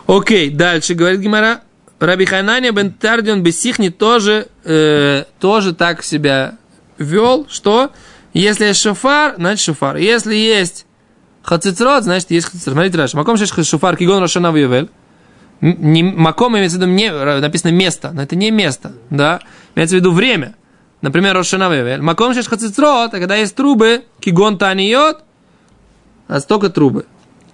Окей, 0.09 0.49
дальше 0.49 0.95
говорит 0.95 1.19
Гимара. 1.19 1.61
Раби 1.99 2.25
Ханания 2.25 2.71
бен 2.71 2.91
Тардион 2.91 3.43
Бесихни 3.43 3.89
тоже, 3.89 4.47
э, 4.63 5.25
тоже 5.39 5.75
так 5.75 6.03
себя 6.03 6.57
вел, 6.97 7.45
что 7.47 7.91
если 8.33 8.65
есть 8.65 8.81
шофар, 8.81 9.35
значит 9.37 9.63
шофар. 9.63 9.97
Если 9.97 10.33
есть 10.33 10.87
хацицрот, 11.43 12.05
значит 12.05 12.31
есть 12.31 12.47
хацицрот. 12.47 12.73
Смотрите 12.73 12.97
дальше. 12.97 13.17
Маком 13.17 13.37
шеш 13.37 13.51
шофар 13.67 13.97
кигон. 13.97 14.23
М- 14.23 14.87
Не, 15.61 16.01
маком 16.01 16.57
имеется 16.57 16.79
в 16.79 16.81
виду, 16.81 16.91
не, 16.91 17.11
написано 17.11 17.71
место, 17.71 18.09
но 18.11 18.23
это 18.23 18.35
не 18.35 18.49
место, 18.49 18.93
да, 19.11 19.41
имеется 19.75 19.95
в 19.95 19.99
виду 19.99 20.11
время. 20.11 20.55
Например, 21.01 21.35
Рошана 21.35 21.69
Вевель. 21.69 22.01
Маком 22.01 22.33
шеш 22.33 22.47
хацицрот, 22.47 23.13
а 23.13 23.19
когда 23.19 23.35
есть 23.35 23.55
трубы, 23.55 24.05
кигон 24.21 24.57
таниот, 24.57 25.21
а 26.27 26.39
столько 26.39 26.69
трубы. 26.69 27.05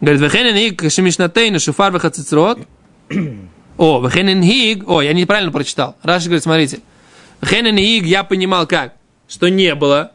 Говорит, 0.01 0.21
вехенен 0.21 0.55
хиг 0.55 0.91
шемишнатейна 0.91 1.59
шуфар 1.59 1.93
вехацицрот. 1.93 2.59
О, 3.77 4.05
вехенен 4.05 4.43
хиг, 4.43 4.87
о, 4.87 5.01
я 5.01 5.13
неправильно 5.13 5.51
прочитал. 5.51 5.95
Раши 6.03 6.25
говорит, 6.25 6.43
смотрите. 6.43 6.79
Вехенен 7.41 7.77
хиг 7.77 8.05
я 8.05 8.23
понимал 8.23 8.67
как, 8.67 8.93
что 9.27 9.49
не 9.49 9.73
было 9.75 10.11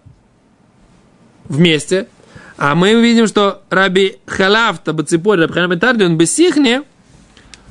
вместе. 1.45 2.09
А 2.57 2.75
мы 2.75 2.93
видим, 2.95 3.27
что 3.27 3.63
Раби 3.71 4.19
Халафта, 4.27 4.93
Баципор, 4.93 5.39
Раби 5.39 5.55
Ханам 5.55 5.71
Бентарди, 5.71 6.05
он 6.05 6.19
Бесихне, 6.19 6.83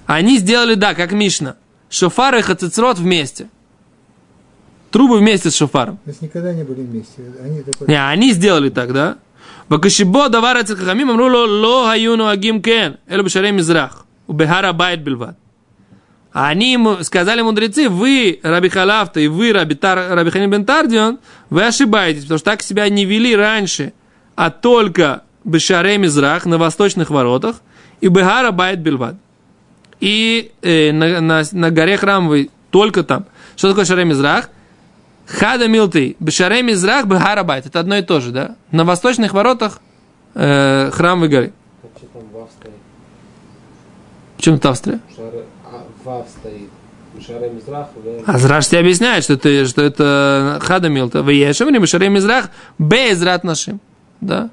они 0.08 0.40
сделали, 0.40 0.74
да, 0.74 0.96
как 0.96 1.12
Мишна. 1.12 1.58
Шофар 1.92 2.36
и 2.38 2.42
хацицрот 2.42 2.98
вместе. 2.98 3.50
Трубы 4.90 5.20
вместе 5.20 5.52
с 5.52 5.56
шофаром. 5.56 5.98
То 5.98 6.10
есть 6.10 6.22
никогда 6.24 6.52
не 6.54 6.64
были 6.64 6.82
вместе. 6.82 7.22
Они 7.44 7.62
такой... 7.62 7.88
Не, 7.88 8.10
они 8.10 8.32
сделали 8.32 8.70
так, 8.70 8.92
да? 8.92 9.18
Бакашибо 9.71 10.29
давар 10.29 10.61
אצל 10.61 10.77
חכמים 10.77 11.11
אמרו 11.11 11.29
לו 11.29 11.47
לא 11.47 11.91
היו 11.91 12.17
נוהגים 12.17 12.63
כן, 12.63 12.93
אלא 13.11 13.23
בשערי 13.23 13.51
מזרח, 13.51 14.05
ובהר 14.29 14.67
הבית 14.67 15.05
בלבד. 15.05 15.33
Они 16.35 16.73
ему 16.73 17.05
сказали 17.05 17.43
мудрецы, 17.43 17.89
вы, 17.89 18.41
Раби 18.43 18.69
Халафта, 18.69 19.21
и 19.21 19.29
вы, 19.29 19.53
Раби, 19.53 19.77
Тар, 19.77 20.17
Раби 20.17 20.31
Ханин 20.31 20.51
бен 20.51 20.65
Тардион, 20.65 21.21
вы 21.49 21.65
ошибаетесь, 21.65 22.23
потому 22.23 22.39
что 22.39 22.51
так 22.51 22.63
себя 22.63 22.89
не 22.89 23.05
вели 23.05 23.37
раньше, 23.37 23.93
а 24.35 24.51
только 24.51 25.23
Бешаре 25.45 25.97
Мизрах 25.97 26.45
на 26.45 26.59
восточных 26.59 27.11
воротах 27.11 27.63
и 28.01 28.09
Бехара 28.09 28.51
Байт 28.51 28.81
Бельвад. 28.81 29.15
И 30.01 30.51
э, 30.61 30.91
на, 30.91 31.21
на, 31.21 31.43
на 31.53 31.71
горе 31.71 31.97
храмовой 31.97 32.51
только 32.71 33.05
там. 33.05 33.27
Что 33.57 33.69
такое 33.69 33.85
Шаре 33.85 34.05
Мизрах? 34.05 34.51
Хада 35.30 35.68
Милты, 35.68 36.16
Бешаре 36.20 36.64
Мизрах, 36.64 37.06
Бехара 37.06 37.44
Байт. 37.44 37.68
Это 37.68 37.80
одно 37.80 37.98
и 37.98 38.02
то 38.02 38.20
же, 38.20 38.32
да? 38.32 38.56
На 38.72 38.84
восточных 38.84 39.34
воротах 39.34 39.80
э, 40.34 40.90
там 42.12 42.24
Вав 42.34 42.50
стоит? 42.50 42.74
В 44.38 44.42
чем 44.42 44.56
это 44.56 44.70
Австрия? 44.70 45.00
А, 48.26 48.38
Зраш 48.38 48.68
тебе 48.68 48.80
объясняет, 48.80 49.24
что, 49.24 49.38
ты, 49.38 49.66
что 49.66 49.82
это 49.82 50.60
Хада 50.62 50.90
Милта. 50.90 51.22
В 51.22 51.30
Ешевне, 51.30 51.86
Шаре 51.86 52.10
Мизрах, 52.10 52.50
Безрат 52.78 53.44
нашим. 53.44 53.80
Да? 54.22 54.50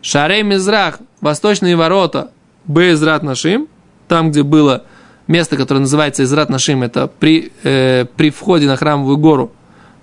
Шаре 0.00 0.42
Мизрах, 0.42 1.00
восточные 1.20 1.76
ворота, 1.76 2.30
Безрат 2.66 3.22
нашим. 3.22 3.68
Там, 4.08 4.30
где 4.30 4.42
было 4.42 4.84
место, 5.26 5.56
которое 5.56 5.80
называется 5.80 6.22
Израт 6.22 6.48
нашим, 6.48 6.82
это 6.82 7.08
при, 7.08 7.52
э, 7.64 8.06
при 8.16 8.30
входе 8.30 8.66
на 8.66 8.76
храмовую 8.76 9.18
гору. 9.18 9.52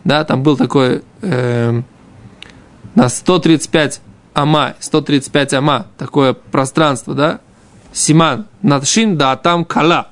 Да, 0.04 0.24
там 0.24 0.44
был 0.44 0.58
такой 0.58 1.04
э, 1.22 1.82
на 2.96 3.10
135 3.10 4.02
ама, 4.34 4.76
135 4.80 5.54
ама, 5.54 5.88
такое 5.98 6.34
пространство, 6.34 7.14
да, 7.14 7.40
Симан, 7.94 8.48
Надшин, 8.62 9.18
да, 9.18 9.34
а 9.34 9.38
там 9.38 9.66
Кала. 9.66 10.08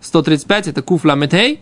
135 0.00 0.68
это 0.68 0.82
Куф 0.82 1.04
Ламетей, 1.04 1.60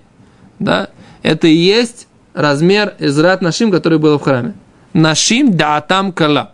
да, 0.59 0.91
это 1.23 1.49
и 1.49 1.55
есть 1.55 2.07
размер 2.35 2.95
Израт 2.99 3.43
Нашим, 3.43 3.71
который 3.71 3.99
был 3.99 4.19
в 4.19 4.23
храме. 4.23 4.55
Нашим, 4.93 5.57
да, 5.57 5.77
а 5.77 5.81
там 5.81 6.13
Кала. 6.13 6.53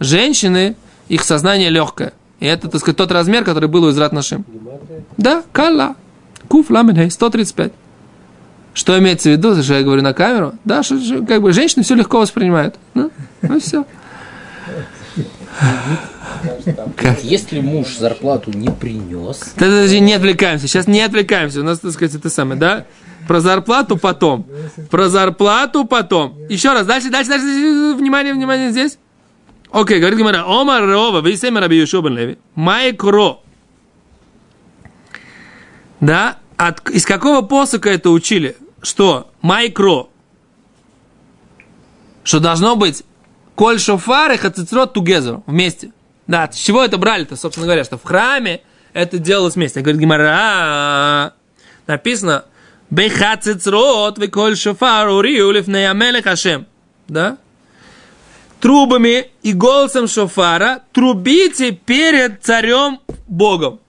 Женщины, 0.00 0.76
их 1.08 1.22
сознание 1.22 1.70
легкое. 1.70 2.12
И 2.40 2.46
это, 2.46 2.68
так 2.68 2.80
сказать, 2.80 2.96
тот 2.96 3.12
размер, 3.12 3.44
который 3.44 3.68
был 3.68 3.84
у 3.84 3.90
Израт 3.90 4.12
Нашим. 4.12 4.44
Да, 5.16 5.42
Кала. 5.52 5.94
Куф 6.48 6.70
Ламетей, 6.70 7.10
135. 7.10 7.72
Что 8.74 8.98
имеется 8.98 9.30
в 9.30 9.32
виду, 9.32 9.62
что 9.62 9.74
я 9.74 9.82
говорю 9.82 10.02
на 10.02 10.12
камеру? 10.12 10.54
Да, 10.64 10.82
что, 10.82 10.98
как 11.26 11.40
бы 11.40 11.52
женщины 11.52 11.84
все 11.84 11.94
легко 11.94 12.18
воспринимают. 12.18 12.74
Ну, 12.92 13.10
ну 13.40 13.60
все. 13.60 13.86
Если 17.22 17.60
муж 17.60 17.96
зарплату 17.96 18.50
не 18.50 18.68
принес, 18.68 19.54
Подожди, 19.56 20.00
не 20.00 20.12
отвлекаемся. 20.14 20.66
Сейчас 20.66 20.88
не 20.88 21.00
отвлекаемся. 21.00 21.60
У 21.60 21.62
нас, 21.62 21.78
так 21.78 21.92
сказать, 21.92 22.16
это 22.16 22.28
самое, 22.28 22.58
да? 22.58 22.86
Про 23.28 23.40
зарплату 23.40 23.96
потом. 23.96 24.46
Про 24.90 25.08
зарплату 25.08 25.84
потом. 25.84 26.36
Еще 26.48 26.72
раз. 26.72 26.84
Дальше, 26.84 27.10
дальше, 27.10 27.30
дальше. 27.30 27.46
Внимание, 27.94 28.34
внимание 28.34 28.72
здесь. 28.72 28.98
Окей, 29.70 30.00
говорит 30.00 30.18
Гимара. 30.18 30.44
Омар 30.46 30.84
Рова, 30.84 31.20
вы 31.20 31.36
сами 31.36 31.58
Раби 31.58 31.78
Йошуа 31.78 32.02
бен 32.02 32.16
Леви. 32.16 32.38
Майкро. 32.54 33.38
Да? 36.00 36.38
От, 36.56 36.88
из 36.90 37.06
какого 37.06 37.42
посока 37.42 37.90
это 37.90 38.10
учили? 38.10 38.56
Что? 38.84 39.30
Майкро. 39.40 40.08
Что 42.22 42.38
должно 42.38 42.76
быть 42.76 43.02
коль 43.54 43.80
шофар 43.80 44.32
и 44.32 44.36
хацицрот 44.36 44.92
тугезер 44.92 45.40
вместе. 45.46 45.92
Да, 46.26 46.50
с 46.50 46.56
чего 46.56 46.84
это 46.84 46.98
брали-то, 46.98 47.36
собственно 47.36 47.66
говоря, 47.66 47.84
что 47.84 47.98
в 47.98 48.04
храме 48.04 48.60
это 48.92 49.18
делалось 49.18 49.56
вместе. 49.56 49.80
Говорит 49.80 50.00
Гимара, 50.00 51.32
написано, 51.86 52.44
бехацицрот 52.90 54.18
вы 54.18 54.28
коль 54.28 54.56
шофар 54.56 55.08
уриу 55.08 55.50
лифней 55.50 55.88
амелех 55.88 56.24
Хашем. 56.24 56.66
Да? 57.08 57.38
Трубами 58.60 59.30
и 59.42 59.52
голосом 59.54 60.08
шофара 60.08 60.82
трубите 60.92 61.72
перед 61.72 62.42
царем 62.42 63.00
Богом. 63.28 63.80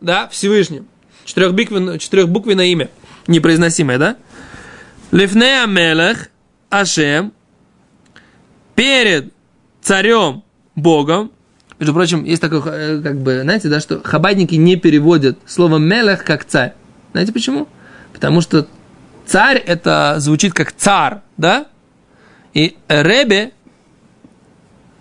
Да, 0.00 0.28
Всевышним. 0.28 0.86
Четырехбуквенное, 1.24 1.98
четырехбуквенное 1.98 2.66
имя. 2.66 2.88
Непроизносимое, 3.26 3.98
да? 3.98 4.16
Лифней 5.10 5.62
амелех 5.62 6.28
Ашем 6.70 7.32
перед 8.74 9.32
царем 9.80 10.42
Богом. 10.74 11.30
Между 11.78 11.94
прочим, 11.94 12.24
есть 12.24 12.40
такое, 12.40 12.62
э, 12.64 13.00
как 13.02 13.20
бы, 13.20 13.42
знаете, 13.42 13.68
да, 13.68 13.80
что 13.80 14.02
хабадники 14.02 14.54
не 14.54 14.76
переводят 14.76 15.38
слово 15.46 15.78
мелех 15.78 16.24
как 16.24 16.44
царь. 16.44 16.74
Знаете 17.12 17.32
почему? 17.32 17.68
Потому 18.12 18.40
что 18.40 18.66
царь 19.26 19.58
это 19.58 20.16
звучит 20.18 20.52
как 20.52 20.72
цар, 20.72 21.22
да? 21.36 21.66
И 22.52 22.76
Ребе 22.88 23.52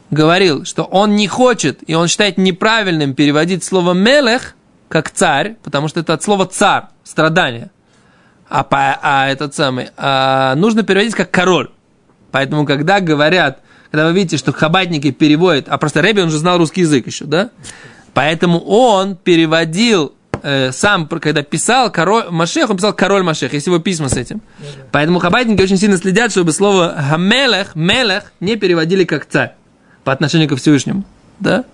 говорил, 0.09 0.65
что 0.65 0.83
он 0.83 1.15
не 1.15 1.27
хочет, 1.27 1.79
и 1.87 1.93
он 1.93 2.07
считает 2.07 2.37
неправильным 2.37 3.13
переводить 3.13 3.63
слово 3.63 3.93
мелех 3.93 4.55
как 4.89 5.11
царь, 5.11 5.55
потому 5.63 5.87
что 5.87 5.99
это 5.99 6.13
от 6.13 6.23
слова 6.23 6.45
цар, 6.45 6.89
страдание. 7.03 7.71
А, 8.53 8.63
по, 8.63 8.99
а 9.01 9.29
этот 9.29 9.55
самый, 9.55 9.89
а 9.97 10.53
нужно 10.53 10.83
переводить 10.83 11.15
как 11.15 11.31
король. 11.31 11.71
Поэтому, 12.29 12.67
когда 12.67 12.99
говорят, 12.99 13.61
когда 13.89 14.05
вы 14.05 14.13
видите, 14.13 14.37
что 14.37 14.53
хабатники 14.53 15.09
переводят, 15.09 15.67
а 15.69 15.79
просто 15.79 16.03
Рэби, 16.03 16.19
он 16.19 16.29
же 16.29 16.37
знал 16.37 16.59
русский 16.59 16.81
язык 16.81 17.07
еще, 17.07 17.25
да? 17.25 17.49
Поэтому 18.13 18.59
он 18.59 19.15
переводил 19.15 20.13
э, 20.43 20.71
сам, 20.71 21.07
когда 21.07 21.41
писал 21.41 21.91
король 21.91 22.25
Машех, 22.29 22.69
он 22.69 22.77
писал 22.77 22.93
король 22.93 23.23
Машех, 23.23 23.53
есть 23.53 23.65
его 23.65 23.79
письма 23.79 24.07
с 24.07 24.17
этим. 24.17 24.39
Поэтому 24.91 25.17
хабайтники 25.17 25.59
очень 25.59 25.77
сильно 25.77 25.97
следят, 25.97 26.29
чтобы 26.29 26.51
слово 26.51 26.95
Хамелех, 27.09 27.75
Мелех 27.75 28.33
не 28.39 28.55
переводили 28.55 29.03
как 29.03 29.25
царь 29.25 29.53
по 30.03 30.11
отношению 30.11 30.47
ко 30.47 30.57
Всевышнему. 30.57 31.05
Да? 31.39 31.65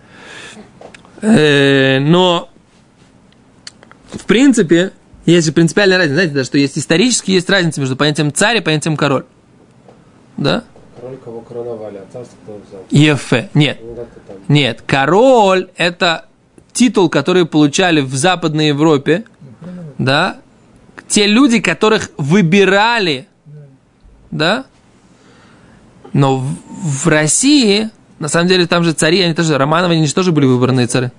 Э, 1.21 1.99
но, 1.99 2.49
в 4.13 4.23
принципе, 4.23 4.93
есть 5.31 5.53
принципиальная 5.53 5.97
разница. 5.97 6.15
Знаете, 6.15 6.33
да, 6.33 6.43
что 6.43 6.57
есть 6.57 6.77
исторически 6.77 7.31
есть 7.31 7.49
разница 7.49 7.79
между 7.79 7.95
понятием 7.95 8.33
царь 8.33 8.57
и 8.57 8.61
понятием 8.61 8.97
король. 8.97 9.25
Да? 10.37 10.63
Король 10.99 11.17
кого 11.17 11.41
короновали, 11.41 11.97
а 11.97 12.05
царство 12.11 12.37
кто 12.43 12.59
взял? 12.67 12.85
Ефе. 12.89 13.49
Нет. 13.53 13.79
Ну. 13.81 14.07
Нет. 14.47 14.83
Король– 14.85 15.69
это 15.77 16.25
титул, 16.73 17.09
который 17.09 17.45
получали 17.45 18.01
в 18.01 18.13
Западной 18.15 18.67
Европе, 18.67 19.25
да, 19.97 20.37
те 21.07 21.27
люди, 21.27 21.59
которых 21.59 22.09
выбирали, 22.17 23.27
да, 24.31 24.65
но 26.13 26.37
в, 26.37 26.55
в 27.03 27.07
России, 27.07 27.89
на 28.19 28.27
самом 28.27 28.47
деле, 28.47 28.65
там 28.67 28.83
же 28.83 28.93
цари, 28.93 29.21
они 29.21 29.33
тоже, 29.33 29.57
Романовы, 29.57 29.95
они 29.95 30.07
же 30.07 30.13
тоже 30.13 30.31
были 30.31 30.45
выбранные 30.45 30.87
цари. 30.87 31.09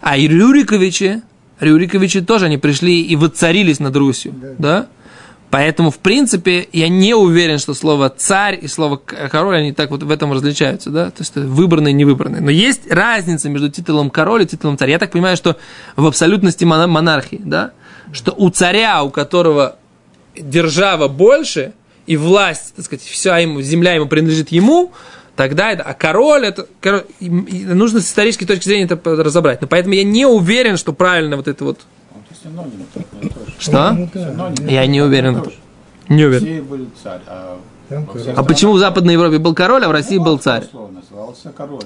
А 0.00 0.16
Рюриковичи, 0.16 1.22
Рюриковичи 1.60 2.20
тоже, 2.20 2.46
они 2.46 2.58
пришли 2.58 3.02
и 3.02 3.16
воцарились 3.16 3.80
над 3.80 3.94
Русью, 3.96 4.34
да? 4.58 4.86
Поэтому, 5.50 5.90
в 5.90 5.98
принципе, 5.98 6.68
я 6.72 6.88
не 6.88 7.12
уверен, 7.12 7.58
что 7.58 7.74
слово 7.74 8.08
царь 8.08 8.56
и 8.62 8.68
слово 8.68 8.96
король, 8.96 9.56
они 9.56 9.72
так 9.72 9.90
вот 9.90 10.04
в 10.04 10.10
этом 10.10 10.32
различаются, 10.32 10.90
да, 10.90 11.10
то 11.10 11.22
есть 11.22 11.34
выбранные 11.34 11.90
и 11.90 11.94
невыбранные. 11.94 12.40
Но 12.40 12.50
есть 12.50 12.90
разница 12.90 13.48
между 13.48 13.68
титулом 13.68 14.10
король 14.10 14.42
и 14.42 14.46
титулом 14.46 14.78
царь. 14.78 14.90
Я 14.90 15.00
так 15.00 15.10
понимаю, 15.10 15.36
что 15.36 15.56
в 15.96 16.06
абсолютности 16.06 16.64
мона- 16.64 16.86
монархии, 16.86 17.40
да, 17.44 17.72
что 18.12 18.32
у 18.32 18.50
царя, 18.50 19.02
у 19.02 19.10
которого 19.10 19.76
держава 20.36 21.08
больше, 21.08 21.72
и 22.06 22.16
власть, 22.16 22.74
так 22.76 22.84
сказать, 22.84 23.04
вся 23.04 23.38
ему, 23.38 23.60
земля 23.60 23.94
ему 23.94 24.06
принадлежит 24.06 24.50
ему, 24.50 24.92
тогда 25.40 25.72
это, 25.72 25.82
а 25.84 25.94
король, 25.94 26.44
это, 26.44 26.66
король, 26.82 27.04
нужно 27.18 28.00
с 28.00 28.08
исторической 28.08 28.44
точки 28.44 28.64
зрения 28.64 28.84
это 28.84 29.00
разобрать. 29.02 29.62
Но 29.62 29.68
поэтому 29.68 29.94
я 29.94 30.04
не 30.04 30.26
уверен, 30.26 30.76
что 30.76 30.92
правильно 30.92 31.38
вот 31.38 31.48
это 31.48 31.64
вот, 31.64 31.80
синоним, 32.42 32.84
что? 33.58 33.72
Да, 33.72 34.08
Синоним. 34.12 34.68
Я 34.68 34.84
не 34.84 35.00
уверен. 35.00 35.42
Не 36.10 36.26
уверен. 36.26 36.44
Все 36.44 36.60
были 36.60 36.86
царь, 37.02 37.22
а 37.26 37.58
А 38.36 38.42
почему 38.42 38.72
в 38.72 38.78
Западной 38.78 39.14
Европе 39.14 39.38
был 39.38 39.54
король, 39.54 39.82
а 39.82 39.88
в 39.88 39.92
России 39.92 40.18
Ну, 40.18 40.24
был 40.24 40.36
царь? 40.36 40.64
Король. 41.56 41.84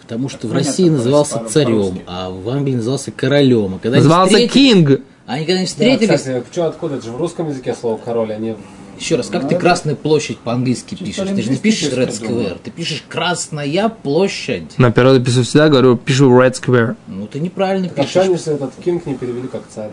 Потому 0.00 0.28
что 0.28 0.48
в 0.48 0.52
России 0.52 0.88
назывался 0.88 1.44
царем, 1.48 2.00
а 2.08 2.30
в 2.30 2.48
Англии 2.48 2.74
назывался 2.74 3.12
королем. 3.12 3.76
А 3.76 3.78
когда 3.78 3.98
Назывался 3.98 4.48
Кинг. 4.48 5.00
Они 5.26 5.44
когда 5.44 5.58
они 5.58 5.66
Да, 5.66 5.70
встретились, 5.70 6.20
кстати, 6.20 6.44
что, 6.50 6.66
откуда? 6.66 6.96
Это 6.96 7.06
же 7.06 7.12
в 7.12 7.16
русском 7.16 7.48
языке 7.48 7.72
слово 7.80 7.98
король, 7.98 8.32
а 8.32 8.36
не 8.38 8.54
в... 8.54 8.58
еще 8.98 9.16
раз, 9.16 9.28
как 9.28 9.42
Ну, 9.44 9.48
ты 9.48 9.54
это 9.54 9.62
Красная 9.62 9.94
площадь 9.94 10.38
по-английски 10.38 10.94
пишешь? 10.94 11.28
Ты 11.28 11.42
же 11.42 11.50
не 11.50 11.56
пишешь 11.56 11.92
Red. 11.92 12.08
Square, 12.10 12.58
ты 12.62 12.70
пишешь 12.70 13.02
Красная 13.08 13.88
площадь. 13.88 14.78
На 14.78 14.90
природе 14.90 15.24
пишу 15.24 15.42
всегда, 15.42 15.68
говорю, 15.68 15.96
пишу 15.96 16.30
Red 16.30 16.52
Square. 16.52 16.96
Ну 17.08 17.26
ты 17.26 17.40
неправильно 17.40 17.88
Так 17.88 17.98
а 17.98 18.02
пишешь. 18.02 18.16
они 18.16 18.36
же 18.36 18.42
этот 18.52 18.74
кинг 18.84 19.06
не 19.06 19.14
перевели 19.14 19.48
как 19.48 19.62
царь? 19.68 19.90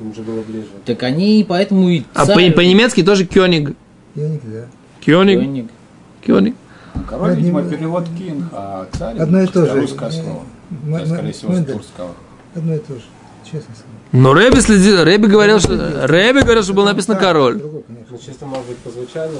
Им 0.00 0.14
же 0.14 0.22
было 0.22 0.42
ближе. 0.42 0.66
Так 0.84 1.02
они 1.04 1.44
поэтому 1.48 1.88
и 1.88 2.02
А 2.14 2.26
царь, 2.26 2.50
по- 2.50 2.56
по-немецки 2.56 3.02
тоже 3.02 3.24
Кёниг. 3.26 3.76
Я 4.14 4.28
никогда. 4.28 4.66
Кёниг. 5.00 5.40
Кёниг. 5.40 5.70
Кёниг. 6.26 6.54
А 6.94 7.00
Король, 7.08 7.30
Одним- 7.32 7.44
видимо, 7.58 7.62
перевод 7.62 8.04
кинг, 8.18 8.44
а 8.52 8.86
царь 8.92 9.18
Одно 9.18 9.42
и 9.42 9.46
то 9.46 9.66
же. 9.66 9.80
русское 9.80 10.10
слово. 10.10 10.42
М- 10.70 10.92
Да, 10.98 11.06
скорее 11.06 11.32
всего, 11.32 11.54
с 11.54 11.64
турского. 11.64 12.10
Одно 12.54 12.74
и 12.74 12.78
то 12.78 12.94
же. 12.94 13.02
Честно. 13.44 13.74
Но 14.12 14.32
Рэби 14.32 14.60
следил, 14.60 15.04
Рэби 15.04 15.26
говорил, 15.26 15.60
что, 15.60 16.06
Рэби 16.06 16.40
говорил, 16.40 16.62
что 16.62 16.72
было 16.72 16.86
написано 16.86 17.16
король. 17.16 17.58
Другой, 17.58 17.82
конечно. 17.82 18.06
Ну, 18.12 18.18
чисто, 18.24 18.46
может 18.46 18.66
быть, 18.66 18.78
по 18.78 18.90
звучанию. 18.90 19.38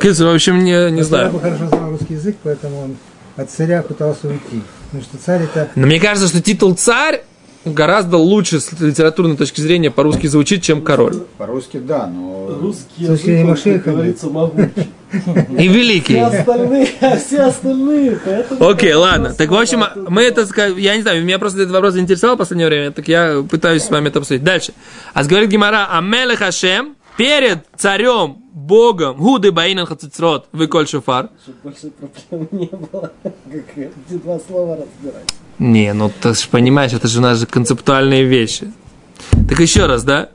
Кицер, 0.00 0.26
в 0.26 0.34
общем, 0.34 0.64
не, 0.64 0.90
не 0.90 0.98
Я 0.98 1.04
знаю. 1.04 1.30
бы 1.30 1.40
хорошо 1.40 1.68
знал 1.68 1.90
русский 1.90 2.14
язык, 2.14 2.36
поэтому 2.42 2.80
он 2.80 2.96
от 3.36 3.50
царя 3.50 3.82
пытался 3.82 4.28
уйти. 4.28 4.62
Потому 4.86 5.02
что 5.04 5.18
царь 5.18 5.42
это 5.44 5.70
Но 5.76 5.86
мне 5.86 6.00
кажется, 6.00 6.28
что 6.28 6.42
титул 6.42 6.74
царь 6.74 7.22
гораздо 7.64 8.16
лучше 8.16 8.60
с 8.60 8.72
литературной 8.80 9.36
точки 9.36 9.60
зрения 9.60 9.90
по-русски 9.90 10.26
звучит, 10.26 10.62
чем 10.62 10.82
король. 10.82 11.16
По-русски 11.38 11.78
да, 11.78 12.06
но 12.06 12.58
Русский 12.60 13.04
язык, 13.04 13.46
Машеха, 13.46 13.80
как 13.80 13.94
говорится, 13.94 14.26
могучий. 14.28 14.90
И 15.58 15.68
великий. 15.68 16.16
остальные, 16.18 16.88
а 17.00 17.16
все 17.16 17.42
остальные. 17.42 18.18
Окей, 18.60 18.94
ладно. 18.94 19.34
Так, 19.34 19.50
в 19.50 19.54
общем, 19.54 19.84
мы 20.08 20.22
это, 20.22 20.46
я 20.76 20.96
не 20.96 21.02
знаю, 21.02 21.24
меня 21.24 21.38
просто 21.38 21.60
этот 21.62 21.72
вопрос 21.72 21.94
заинтересовал 21.94 22.36
в 22.36 22.38
последнее 22.38 22.68
время, 22.68 22.92
так 22.92 23.08
я 23.08 23.44
пытаюсь 23.48 23.82
с 23.82 23.90
вами 23.90 24.08
это 24.08 24.20
обсудить. 24.20 24.44
Дальше. 24.44 24.72
А 25.12 25.24
говорит 25.24 25.50
Гимара, 25.50 25.88
Амелех 25.90 26.38
Хашем 26.38 26.94
перед 27.16 27.58
царем, 27.76 28.39
Богом, 28.52 29.16
Гуды 29.16 29.52
Баинан 29.52 29.86
Хацицрот, 29.86 30.48
Выколь 30.52 30.86
Шофар. 30.86 31.30
Чтобы 31.42 31.58
больше 31.64 31.90
проблем 31.90 32.48
не 32.52 32.66
было, 32.66 33.12
как 33.22 33.78
эти 33.78 34.14
два 34.18 34.38
слова 34.40 34.76
разбирать. 34.76 35.28
Не, 35.58 35.92
ну 35.92 36.10
ты 36.20 36.34
же 36.34 36.48
понимаешь, 36.50 36.92
это 36.92 37.06
же 37.06 37.18
у 37.18 37.22
нас 37.22 37.38
же 37.38 37.46
концептуальные 37.46 38.24
вещи. 38.24 38.72
Так 39.48 39.60
еще 39.60 39.86
раз, 39.86 40.02
да? 40.02 40.30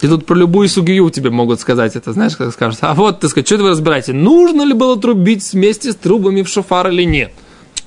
И 0.00 0.08
тут 0.08 0.26
про 0.26 0.34
любую 0.34 0.68
сугию 0.68 1.08
тебе 1.10 1.30
могут 1.30 1.60
сказать 1.60 1.96
это, 1.96 2.12
знаешь, 2.12 2.36
как 2.36 2.52
скажут. 2.52 2.80
А 2.82 2.94
вот, 2.94 3.20
так 3.20 3.30
сказать, 3.30 3.46
что 3.46 3.56
вы 3.58 3.70
разбираете, 3.70 4.12
нужно 4.12 4.62
ли 4.62 4.74
было 4.74 5.00
трубить 5.00 5.52
вместе 5.52 5.92
с 5.92 5.96
трубами 5.96 6.42
в 6.42 6.48
шофар 6.48 6.88
или 6.88 7.04
нет? 7.04 7.32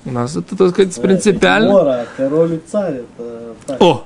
У 0.06 0.12
нас 0.12 0.36
это, 0.36 0.56
так 0.56 0.70
сказать, 0.70 1.00
принципиально. 1.02 1.72
Мора, 1.72 2.08
король 2.16 2.54
и 2.54 2.60
царь, 2.66 3.02
это 3.18 3.56
так. 3.66 3.82
О! 3.82 4.06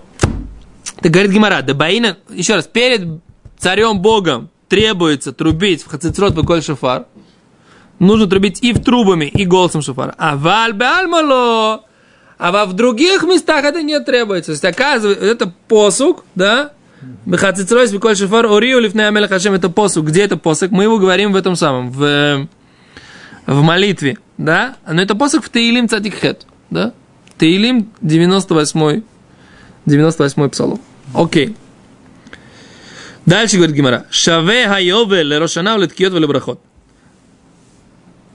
Так 1.00 1.12
говорит 1.12 1.32
Гимара, 1.32 1.62
да 1.62 1.74
Баина, 1.74 2.18
еще 2.30 2.56
раз, 2.56 2.68
перед 2.68 3.22
царем 3.58 4.02
Богом 4.02 4.50
требуется 4.72 5.34
трубить 5.34 5.84
в 5.84 5.90
хацицрот 5.90 6.34
в 6.34 6.62
шофар. 6.62 7.06
Нужно 8.00 8.26
трубить 8.28 8.64
и 8.64 8.72
в 8.72 8.82
трубами, 8.82 9.26
и 9.26 9.46
голосом 9.46 9.82
шофара. 9.82 10.16
А 10.18 10.38
вальбе 10.38 10.86
альмало. 10.86 11.84
А 12.38 12.52
во 12.54 12.66
в 12.66 12.72
других 12.72 13.24
местах 13.24 13.66
это 13.66 13.82
не 13.82 14.00
требуется. 14.00 14.48
То 14.48 14.52
есть, 14.54 14.64
оказывается, 14.64 15.26
это 15.26 15.54
посук, 15.68 16.24
да? 16.36 16.72
Бехацицройс 17.26 17.92
беколь 17.92 18.16
шофар 18.16 18.46
ориу 18.46 18.80
лифней 18.80 19.10
амелех 19.10 19.30
хашем. 19.30 19.54
Это 19.56 19.68
посук. 19.68 20.06
Где 20.06 20.22
это 20.22 20.38
посук? 20.38 20.72
Мы 20.72 20.84
его 20.84 20.98
говорим 21.00 21.34
в 21.34 21.36
этом 21.36 21.58
самом, 21.58 21.92
в, 21.92 22.48
в 23.48 23.62
молитве, 23.62 24.20
да? 24.38 24.78
Но 24.90 25.02
это 25.02 25.16
посук 25.16 25.44
в 25.44 25.50
Таилим 25.50 25.90
Цадикхет, 25.90 26.48
да? 26.70 26.94
Таилим 27.38 27.92
98 28.00 29.02
98 29.86 30.50
псалом. 30.50 30.80
Окей. 31.14 31.58
Дальше 33.26 33.58
говорит 33.58 33.76
Гимара. 33.76 34.06
Шаве 34.10 34.68
хайове 34.68 35.24
лерошана 35.24 35.78
леткиот 35.78 36.14
брахот. 36.28 36.60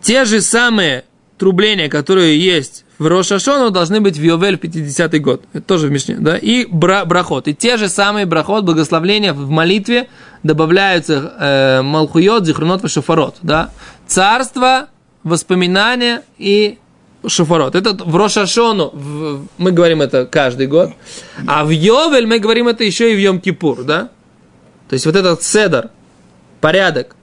Те 0.02 0.24
же 0.24 0.40
самые 0.40 1.04
трубления, 1.38 1.88
которые 1.88 2.38
есть 2.40 2.84
в 2.98 3.06
Рошашону, 3.08 3.70
должны 3.70 4.00
быть 4.00 4.16
в 4.16 4.22
Йовель 4.22 4.56
в 4.56 4.60
50-й 4.62 5.18
год. 5.18 5.42
Это 5.52 5.62
тоже 5.66 5.88
в 5.88 5.90
Мишне, 5.90 6.16
да? 6.18 6.36
И 6.38 6.64
бра- 6.66 7.04
брахот. 7.04 7.48
И 7.48 7.54
те 7.54 7.76
же 7.76 7.88
самые 7.88 8.24
брахот, 8.24 8.64
благословления 8.64 9.32
в 9.34 9.50
молитве 9.50 10.08
добавляются 10.42 11.34
э, 11.38 11.82
Малхуйот, 11.82 12.46
Зихрунот 12.46 12.84
и 12.84 12.88
Шофарот, 12.88 13.36
да? 13.42 13.70
Царство, 14.06 14.88
воспоминания 15.24 16.22
и 16.38 16.78
Шофарот. 17.26 17.74
Это 17.74 17.92
в 17.92 18.16
Рошашону 18.16 18.90
в- 18.94 19.46
мы 19.58 19.72
говорим 19.72 20.00
это 20.00 20.24
каждый 20.24 20.68
год. 20.68 20.90
А 21.46 21.64
в 21.64 21.70
Йовель 21.70 22.26
мы 22.26 22.38
говорим 22.38 22.68
это 22.68 22.84
еще 22.84 23.12
и 23.12 23.16
в 23.16 23.18
Йом-Кипур, 23.18 23.82
да? 23.82 24.10
То 24.88 24.94
есть 24.94 25.06
вот 25.06 25.16
этот 25.16 25.42
седар, 25.42 25.90
порядок, 26.60 27.16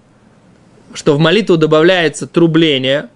что 0.93 1.15
в 1.15 1.19
молитву 1.19 1.58
добавляется 1.58 2.28
трубление 2.28 3.10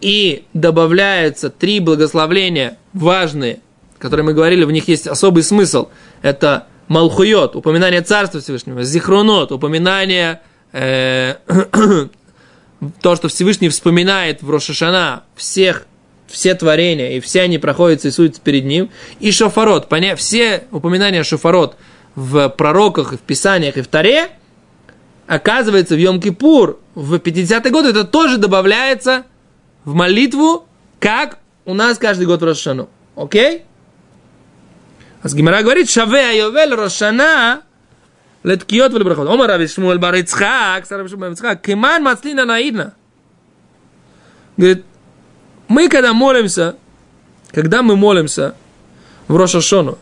и 0.00 0.44
добавляются 0.54 1.50
три 1.50 1.80
благословления 1.80 2.78
важные, 2.92 3.60
которые 3.98 4.24
мы 4.24 4.32
говорили, 4.32 4.64
в 4.64 4.70
них 4.70 4.88
есть 4.88 5.06
особый 5.06 5.42
смысл. 5.42 5.88
Это 6.22 6.66
Малхуйот, 6.88 7.56
упоминание 7.56 8.00
Царства 8.00 8.40
Всевышнего, 8.40 8.82
Зихронот, 8.82 9.52
упоминание 9.52 10.40
э, 10.72 11.36
то, 13.02 13.16
что 13.16 13.28
Всевышний 13.28 13.68
вспоминает 13.68 14.42
в 14.42 14.50
Рошашана 14.50 15.24
всех, 15.36 15.86
все 16.26 16.54
творения, 16.54 17.16
и 17.16 17.20
все 17.20 17.42
они 17.42 17.58
проходят 17.58 18.04
и 18.04 18.08
рисуются 18.08 18.40
перед 18.40 18.64
ним, 18.64 18.90
и 19.18 19.30
Шофарот, 19.32 19.88
поня... 19.88 20.16
все 20.16 20.64
упоминания 20.70 21.22
Шофарот 21.22 21.76
в 22.20 22.50
пророках, 22.50 23.14
и 23.14 23.16
в 23.16 23.20
писаниях, 23.20 23.78
и 23.78 23.82
в 23.82 23.88
Таре, 23.88 24.28
оказывается, 25.26 25.94
в 25.94 25.98
Йом-Кипур 25.98 26.78
в 26.94 27.14
50-е 27.14 27.70
годы 27.70 27.88
это 27.88 28.04
тоже 28.04 28.36
добавляется 28.36 29.24
в 29.86 29.94
молитву, 29.94 30.66
как 30.98 31.38
у 31.64 31.72
нас 31.72 31.98
каждый 31.98 32.26
год 32.26 32.42
в 32.42 32.44
Рошану. 32.44 32.90
Окей? 33.16 33.64
А 35.22 35.28
с 35.28 35.34
Гимара 35.34 35.62
говорит, 35.62 35.88
Шаве 35.88 36.18
Айовель 36.18 36.74
Рошана 36.74 37.62
Леткиот 38.42 38.92
Вельбрахот. 38.92 39.26
Омар 39.26 39.48
Раби 39.48 39.66
Шмуэль 39.66 39.98
Бар 39.98 40.16
Ицхак, 40.16 40.86
Сара 40.86 41.08
Шмуэль 41.08 41.32
Ицхак, 41.32 41.62
Киман 41.62 42.02
Мацлина 42.02 42.44
Наидна. 42.44 42.94
Говорит, 44.58 44.84
мы 45.68 45.88
когда 45.88 46.12
молимся, 46.12 46.76
когда 47.50 47.82
мы 47.82 47.96
молимся 47.96 48.54
в 49.26 49.36
Рошашону, 49.36 49.96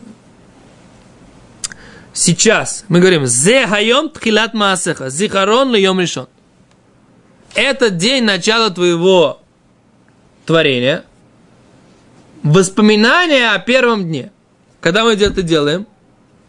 сейчас 2.19 2.85
мы 2.89 2.99
говорим 2.99 3.25
«Зе 3.25 3.65
хайом 3.67 4.09
тхилат 4.09 4.53
маасеха, 4.53 5.09
зихарон 5.09 5.73
льем 5.73 5.99
решен». 5.99 6.27
Это 7.55 7.89
день 7.89 8.23
начала 8.23 8.69
твоего 8.69 9.41
творения, 10.45 11.03
воспоминания 12.43 13.51
о 13.51 13.59
первом 13.59 14.03
дне. 14.05 14.31
Когда 14.81 15.03
мы 15.03 15.13
это 15.13 15.41
делаем? 15.41 15.87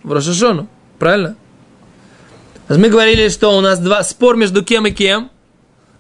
В 0.03 0.13
Рошашону, 0.13 0.69
правильно? 0.99 1.37
Мы 2.69 2.89
говорили, 2.89 3.29
что 3.29 3.57
у 3.57 3.61
нас 3.61 3.79
два 3.79 4.03
спор 4.03 4.37
между 4.37 4.65
кем 4.65 4.87
и 4.87 4.91
кем. 4.91 5.31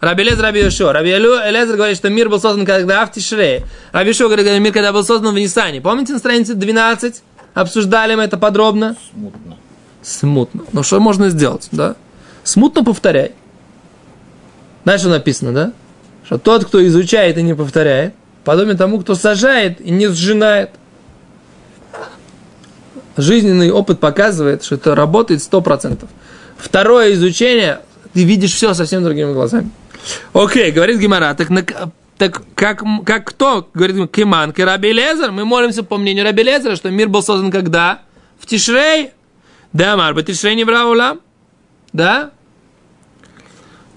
Раби 0.00 0.22
Лезер, 0.22 0.42
Раби 0.42 0.60
Йошуа. 0.60 0.92
Раби 0.92 1.10
Лезер 1.10 1.76
говорит, 1.76 1.96
что 1.96 2.08
мир 2.08 2.28
был 2.28 2.40
создан 2.40 2.64
когда 2.64 3.04
в 3.04 3.12
Тишре. 3.12 3.66
Раби 3.92 4.10
Йошуа 4.10 4.28
говорит, 4.28 4.60
мир 4.60 4.72
когда 4.72 4.92
был 4.92 5.04
создан 5.04 5.34
в 5.34 5.38
Нисане. 5.38 5.80
Помните 5.80 6.12
на 6.12 6.18
странице 6.18 6.54
12? 6.54 7.22
Обсуждали 7.54 8.14
мы 8.14 8.22
это 8.22 8.36
подробно? 8.36 8.96
Смутно. 9.10 9.56
Смутно. 10.02 10.62
Ну 10.72 10.82
что 10.82 11.00
можно 11.00 11.28
сделать, 11.30 11.68
да? 11.72 11.96
Смутно 12.44 12.84
повторяй. 12.84 13.32
Знаешь, 14.84 15.00
что 15.00 15.10
написано, 15.10 15.52
да? 15.52 15.72
Что 16.24 16.38
тот, 16.38 16.64
кто 16.64 16.84
изучает 16.86 17.36
и 17.38 17.42
не 17.42 17.54
повторяет, 17.54 18.14
подобен 18.44 18.76
тому, 18.76 19.00
кто 19.00 19.14
сажает 19.14 19.80
и 19.80 19.90
не 19.90 20.06
сжинает. 20.08 20.70
Жизненный 23.16 23.70
опыт 23.70 24.00
показывает, 24.00 24.64
что 24.64 24.76
это 24.76 24.94
работает 24.94 25.40
100%. 25.40 26.06
Второе 26.56 27.12
изучение, 27.14 27.80
ты 28.14 28.24
видишь 28.24 28.54
все 28.54 28.72
совсем 28.74 29.02
другими 29.02 29.32
глазами. 29.32 29.70
Окей, 30.32 30.70
говорит 30.70 30.98
Гимара, 30.98 31.34
так, 31.34 31.50
на- 31.50 31.64
так 32.20 32.42
как, 32.54 32.84
как 33.06 33.28
кто? 33.28 33.70
Говорит, 33.72 34.10
Кеманки, 34.10 34.60
Раби 34.60 34.92
Лезер. 34.92 35.32
Мы 35.32 35.46
молимся 35.46 35.82
по 35.82 35.96
мнению 35.96 36.26
Раби 36.26 36.42
Лезера, 36.42 36.76
что 36.76 36.90
мир 36.90 37.08
был 37.08 37.22
создан 37.22 37.50
когда? 37.50 38.02
В 38.38 38.44
Тишрей. 38.44 39.12
Да, 39.72 39.96
Марба, 39.96 40.22
Тишрей 40.22 40.54
не 40.54 40.64
браула. 40.64 41.16
Да? 41.94 42.32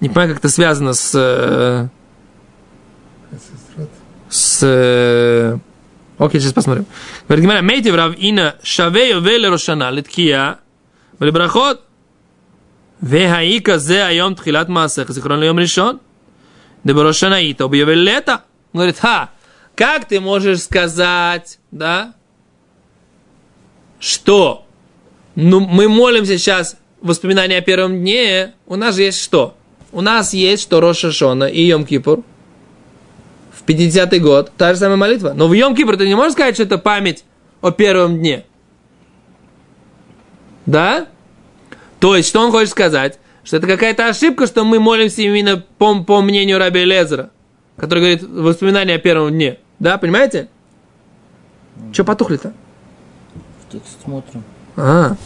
Не 0.00 0.08
понимаю, 0.08 0.30
как 0.30 0.38
это 0.38 0.48
связано 0.48 0.94
с... 0.94 1.12
Э, 1.14 1.88
с... 4.30 4.60
Э, 4.62 5.58
окей, 6.16 6.40
сейчас 6.40 6.54
посмотрим. 6.54 6.86
Говорит 7.28 7.44
Гимара, 7.44 7.60
мейте 7.60 7.92
в 7.92 7.94
равина 7.94 8.54
шавею 8.62 9.20
веле 9.20 9.50
рошана 9.50 9.90
литкия 9.90 10.60
брахот 11.18 11.82
вехаика 13.02 13.78
зе 13.78 14.04
айом 14.04 14.34
тхилат 14.34 14.70
масех 14.70 15.10
зихрон 15.10 15.42
льем 15.42 15.58
решен. 15.58 16.00
Деброшанаита 16.84 17.64
объявил 17.64 17.98
лето. 17.98 18.44
Он 18.72 18.80
говорит, 18.80 18.98
ха, 18.98 19.30
как 19.74 20.04
ты 20.06 20.20
можешь 20.20 20.62
сказать, 20.62 21.58
да, 21.70 22.14
что 23.98 24.66
ну, 25.34 25.60
мы 25.60 25.88
молимся 25.88 26.38
сейчас 26.38 26.76
воспоминания 27.00 27.58
о 27.58 27.62
первом 27.62 28.00
дне, 28.00 28.54
у 28.66 28.76
нас 28.76 28.98
есть 28.98 29.20
что? 29.20 29.56
У 29.92 30.00
нас 30.00 30.34
есть 30.34 30.62
что 30.62 30.80
Роша 30.80 31.10
Шона 31.10 31.44
и 31.44 31.62
Йом 31.62 31.86
Кипур 31.86 32.22
в 33.52 33.64
50-й 33.66 34.18
год, 34.18 34.52
та 34.56 34.74
же 34.74 34.80
самая 34.80 34.96
молитва. 34.96 35.32
Но 35.34 35.48
в 35.48 35.52
Йом 35.52 35.74
Кипур 35.74 35.96
ты 35.96 36.06
не 36.06 36.14
можешь 36.14 36.32
сказать, 36.32 36.54
что 36.54 36.64
это 36.64 36.78
память 36.78 37.24
о 37.60 37.70
первом 37.70 38.18
дне. 38.18 38.44
Да? 40.66 41.06
То 42.00 42.16
есть, 42.16 42.28
что 42.28 42.40
он 42.40 42.50
хочет 42.50 42.70
сказать? 42.70 43.18
Что 43.44 43.58
это 43.58 43.66
какая-то 43.66 44.08
ошибка, 44.08 44.46
что 44.46 44.64
мы 44.64 44.80
молимся 44.80 45.22
именно 45.22 45.62
по, 45.78 46.02
по 46.02 46.22
мнению 46.22 46.58
Раби 46.58 46.84
Лезера, 46.84 47.30
который 47.76 48.00
говорит 48.00 48.22
воспоминания 48.22 48.94
о 48.94 48.98
первом 48.98 49.30
дне. 49.32 49.58
Да, 49.78 49.98
понимаете? 49.98 50.48
Че 51.92 52.04
потухли-то? 52.04 52.52
В 53.66 53.72
текст 53.72 54.02
смотрим. 54.02 54.42
А. 54.76 55.16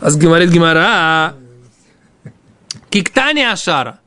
А 0.00 0.10
говорит 0.10 0.50
Гимара, 0.50 1.34
Киктани 2.90 3.42
Ашара. 3.42 4.00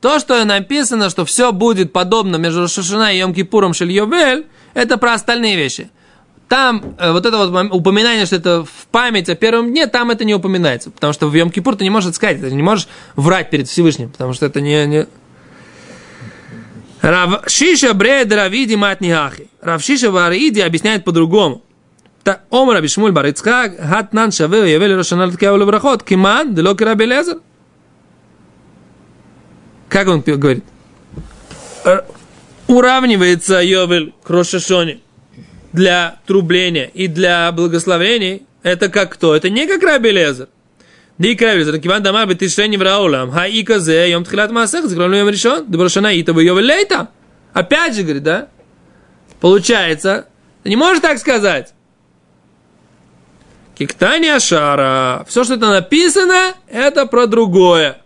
То, 0.00 0.18
что 0.18 0.44
написано, 0.44 1.10
что 1.10 1.24
все 1.24 1.52
будет 1.52 1.92
подобно 1.92 2.36
между 2.36 2.66
Шашина 2.68 3.12
и 3.14 3.20
Йом-Кипуром 3.20 3.72
Шельйовель, 3.72 4.46
это 4.74 4.98
про 4.98 5.14
остальные 5.14 5.56
вещи. 5.56 5.90
Там 6.48 6.94
э, 6.98 7.12
вот 7.12 7.24
это 7.24 7.38
вот 7.38 7.72
упоминание, 7.72 8.26
что 8.26 8.36
это 8.36 8.64
в 8.64 8.86
память 8.90 9.28
о 9.30 9.34
первом 9.34 9.70
дне, 9.70 9.86
там 9.86 10.10
это 10.10 10.24
не 10.24 10.34
упоминается. 10.34 10.90
Потому 10.90 11.12
что 11.12 11.28
в 11.28 11.34
Йом-Кипур 11.34 11.76
ты 11.76 11.84
не 11.84 11.90
можешь 11.90 12.14
сказать, 12.14 12.40
ты 12.40 12.50
не 12.50 12.62
можешь 12.62 12.88
врать 13.16 13.50
перед 13.50 13.68
Всевышним, 13.68 14.10
потому 14.10 14.32
что 14.34 14.46
это 14.46 14.60
не... 14.60 14.86
не... 14.86 15.06
Рав 17.00 17.44
Шиша 17.48 17.94
Бред 17.94 18.32
Равиди 18.32 18.76
Матнихахи. 18.76 19.48
Рав 19.60 19.82
Шиша 19.82 20.10
Вариди 20.10 20.60
объясняет 20.60 21.04
по-другому. 21.04 21.62
Та- 22.22 22.42
Омар 22.50 22.76
Раби 22.76 22.88
Шмуль 22.88 23.12
бар 23.12 23.26
Ицхак, 23.26 23.80
Хатнан 23.80 24.30
Шаве, 24.30 24.72
Явели 24.72 24.92
Рошана 24.92 25.26
Латкея 25.26 25.56
Леврахот, 25.56 26.04
Киман, 26.04 26.54
Дело 26.54 26.76
Раби 26.78 27.06
Лезер. 27.06 27.40
Как 29.88 30.06
он 30.08 30.20
говорит? 30.20 30.64
Уравнивается 32.68 33.60
Йовель 33.60 34.14
к 34.22 34.30
Рошашоне 34.30 35.01
для 35.72 36.20
трубления 36.26 36.90
и 36.92 37.06
для 37.06 37.50
благословений. 37.52 38.46
Это 38.62 38.88
как 38.88 39.12
кто? 39.12 39.34
Это 39.34 39.50
не 39.50 39.66
как 39.66 39.82
Раби 39.82 40.10
Лезер. 40.10 40.48
Ди 41.18 41.36
Раби 41.40 41.58
Лезер, 41.58 41.78
Киван 41.78 42.02
Дамар 42.02 42.26
Бетишрени 42.26 42.76
Враулам, 42.76 43.30
Хаи 43.30 43.62
Казе, 43.62 44.10
Йом 44.10 44.24
Тхилат 44.24 44.50
Масех, 44.50 44.86
Зикрон 44.86 45.14
Йом 45.14 45.28
Ришон, 45.28 45.70
Деброшана 45.70 46.08
Ита 46.18 46.32
Йовель 46.32 46.64
Лейта. 46.64 47.08
Опять 47.52 47.94
же, 47.94 48.02
говорит, 48.02 48.22
да? 48.22 48.48
Получается, 49.40 50.26
ты 50.62 50.70
не 50.70 50.76
можешь 50.76 51.00
так 51.00 51.18
сказать. 51.18 51.74
Киктани 53.76 54.28
Ашара. 54.28 55.24
Все, 55.28 55.44
что 55.44 55.54
это 55.54 55.70
написано, 55.70 56.54
это 56.68 57.06
про 57.06 57.26
другое. 57.26 57.98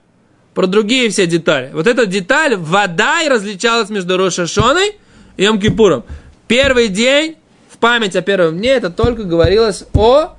Про 0.54 0.66
другие 0.66 1.10
все 1.10 1.26
детали. 1.26 1.70
Вот 1.74 1.86
эта 1.86 2.06
деталь, 2.06 2.56
вода 2.56 3.22
и 3.22 3.28
различалась 3.28 3.90
между 3.90 4.16
Рошашоной 4.16 4.92
и 5.36 5.44
Йом 5.44 5.60
Кипуром. 5.60 6.04
Первый 6.48 6.88
день, 6.88 7.36
в 7.76 7.78
память 7.78 8.16
о 8.16 8.22
первом 8.22 8.56
дне, 8.58 8.70
это 8.70 8.88
только 8.90 9.24
говорилось 9.24 9.84
о... 9.92 10.34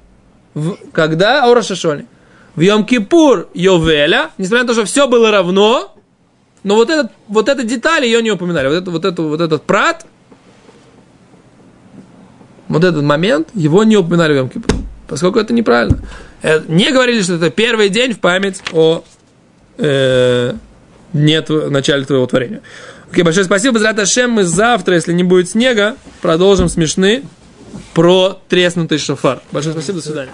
в- 0.56 0.78
когда? 0.92 1.46
О 1.46 1.54
Рошашоне. 1.54 2.06
В 2.56 2.62
Йом 2.62 2.84
Кипур 2.86 3.48
Йовеля, 3.54 4.32
несмотря 4.40 4.64
на 4.64 4.68
то, 4.68 4.74
что 4.74 4.86
все 4.86 5.08
было 5.08 5.30
равно, 5.30 5.96
но 6.64 6.76
вот, 6.76 6.90
этот, 6.90 7.12
вот 7.28 7.48
эта 7.48 7.64
деталь 7.64 8.04
ее 8.06 8.22
не 8.24 8.32
упоминали. 8.32 8.68
Вот, 8.68 8.74
это, 8.76 8.90
вот, 8.92 9.06
это, 9.06 9.22
вот 9.22 9.40
этот 9.42 9.64
прат, 9.64 10.06
вот 12.68 12.84
этот 12.84 13.04
момент, 13.04 13.50
его 13.54 13.84
не 13.84 13.96
упоминали 13.98 14.34
в 14.34 14.36
Йом 14.38 14.50
Кипур, 14.50 14.76
поскольку 15.08 15.40
это 15.40 15.54
неправильно. 15.54 16.00
Э, 16.42 16.62
Не 16.68 16.92
говорили, 16.92 17.22
что 17.22 17.36
это 17.36 17.50
первый 17.52 17.90
день 17.90 18.14
в 18.14 18.20
память 18.20 18.62
о 18.74 19.04
э, 19.78 20.54
дне 21.14 21.38
тво- 21.42 21.70
начале 21.70 22.04
твоего 22.06 22.26
творения. 22.26 22.62
Окей, 23.12 23.24
большое 23.24 23.46
спасибо. 23.46 23.76
Безрат 23.76 24.00
Ашем, 24.00 24.32
мы 24.32 24.44
завтра, 24.44 24.96
если 24.96 25.14
не 25.14 25.24
будет 25.24 25.50
снега, 25.50 25.96
продолжим 26.22 26.70
смешны 26.70 27.24
про 27.94 28.40
треснутый 28.50 28.98
шофар. 28.98 29.42
Большое 29.52 29.74
спасибо, 29.74 30.00
до 30.00 30.06
свидания. 30.06 30.32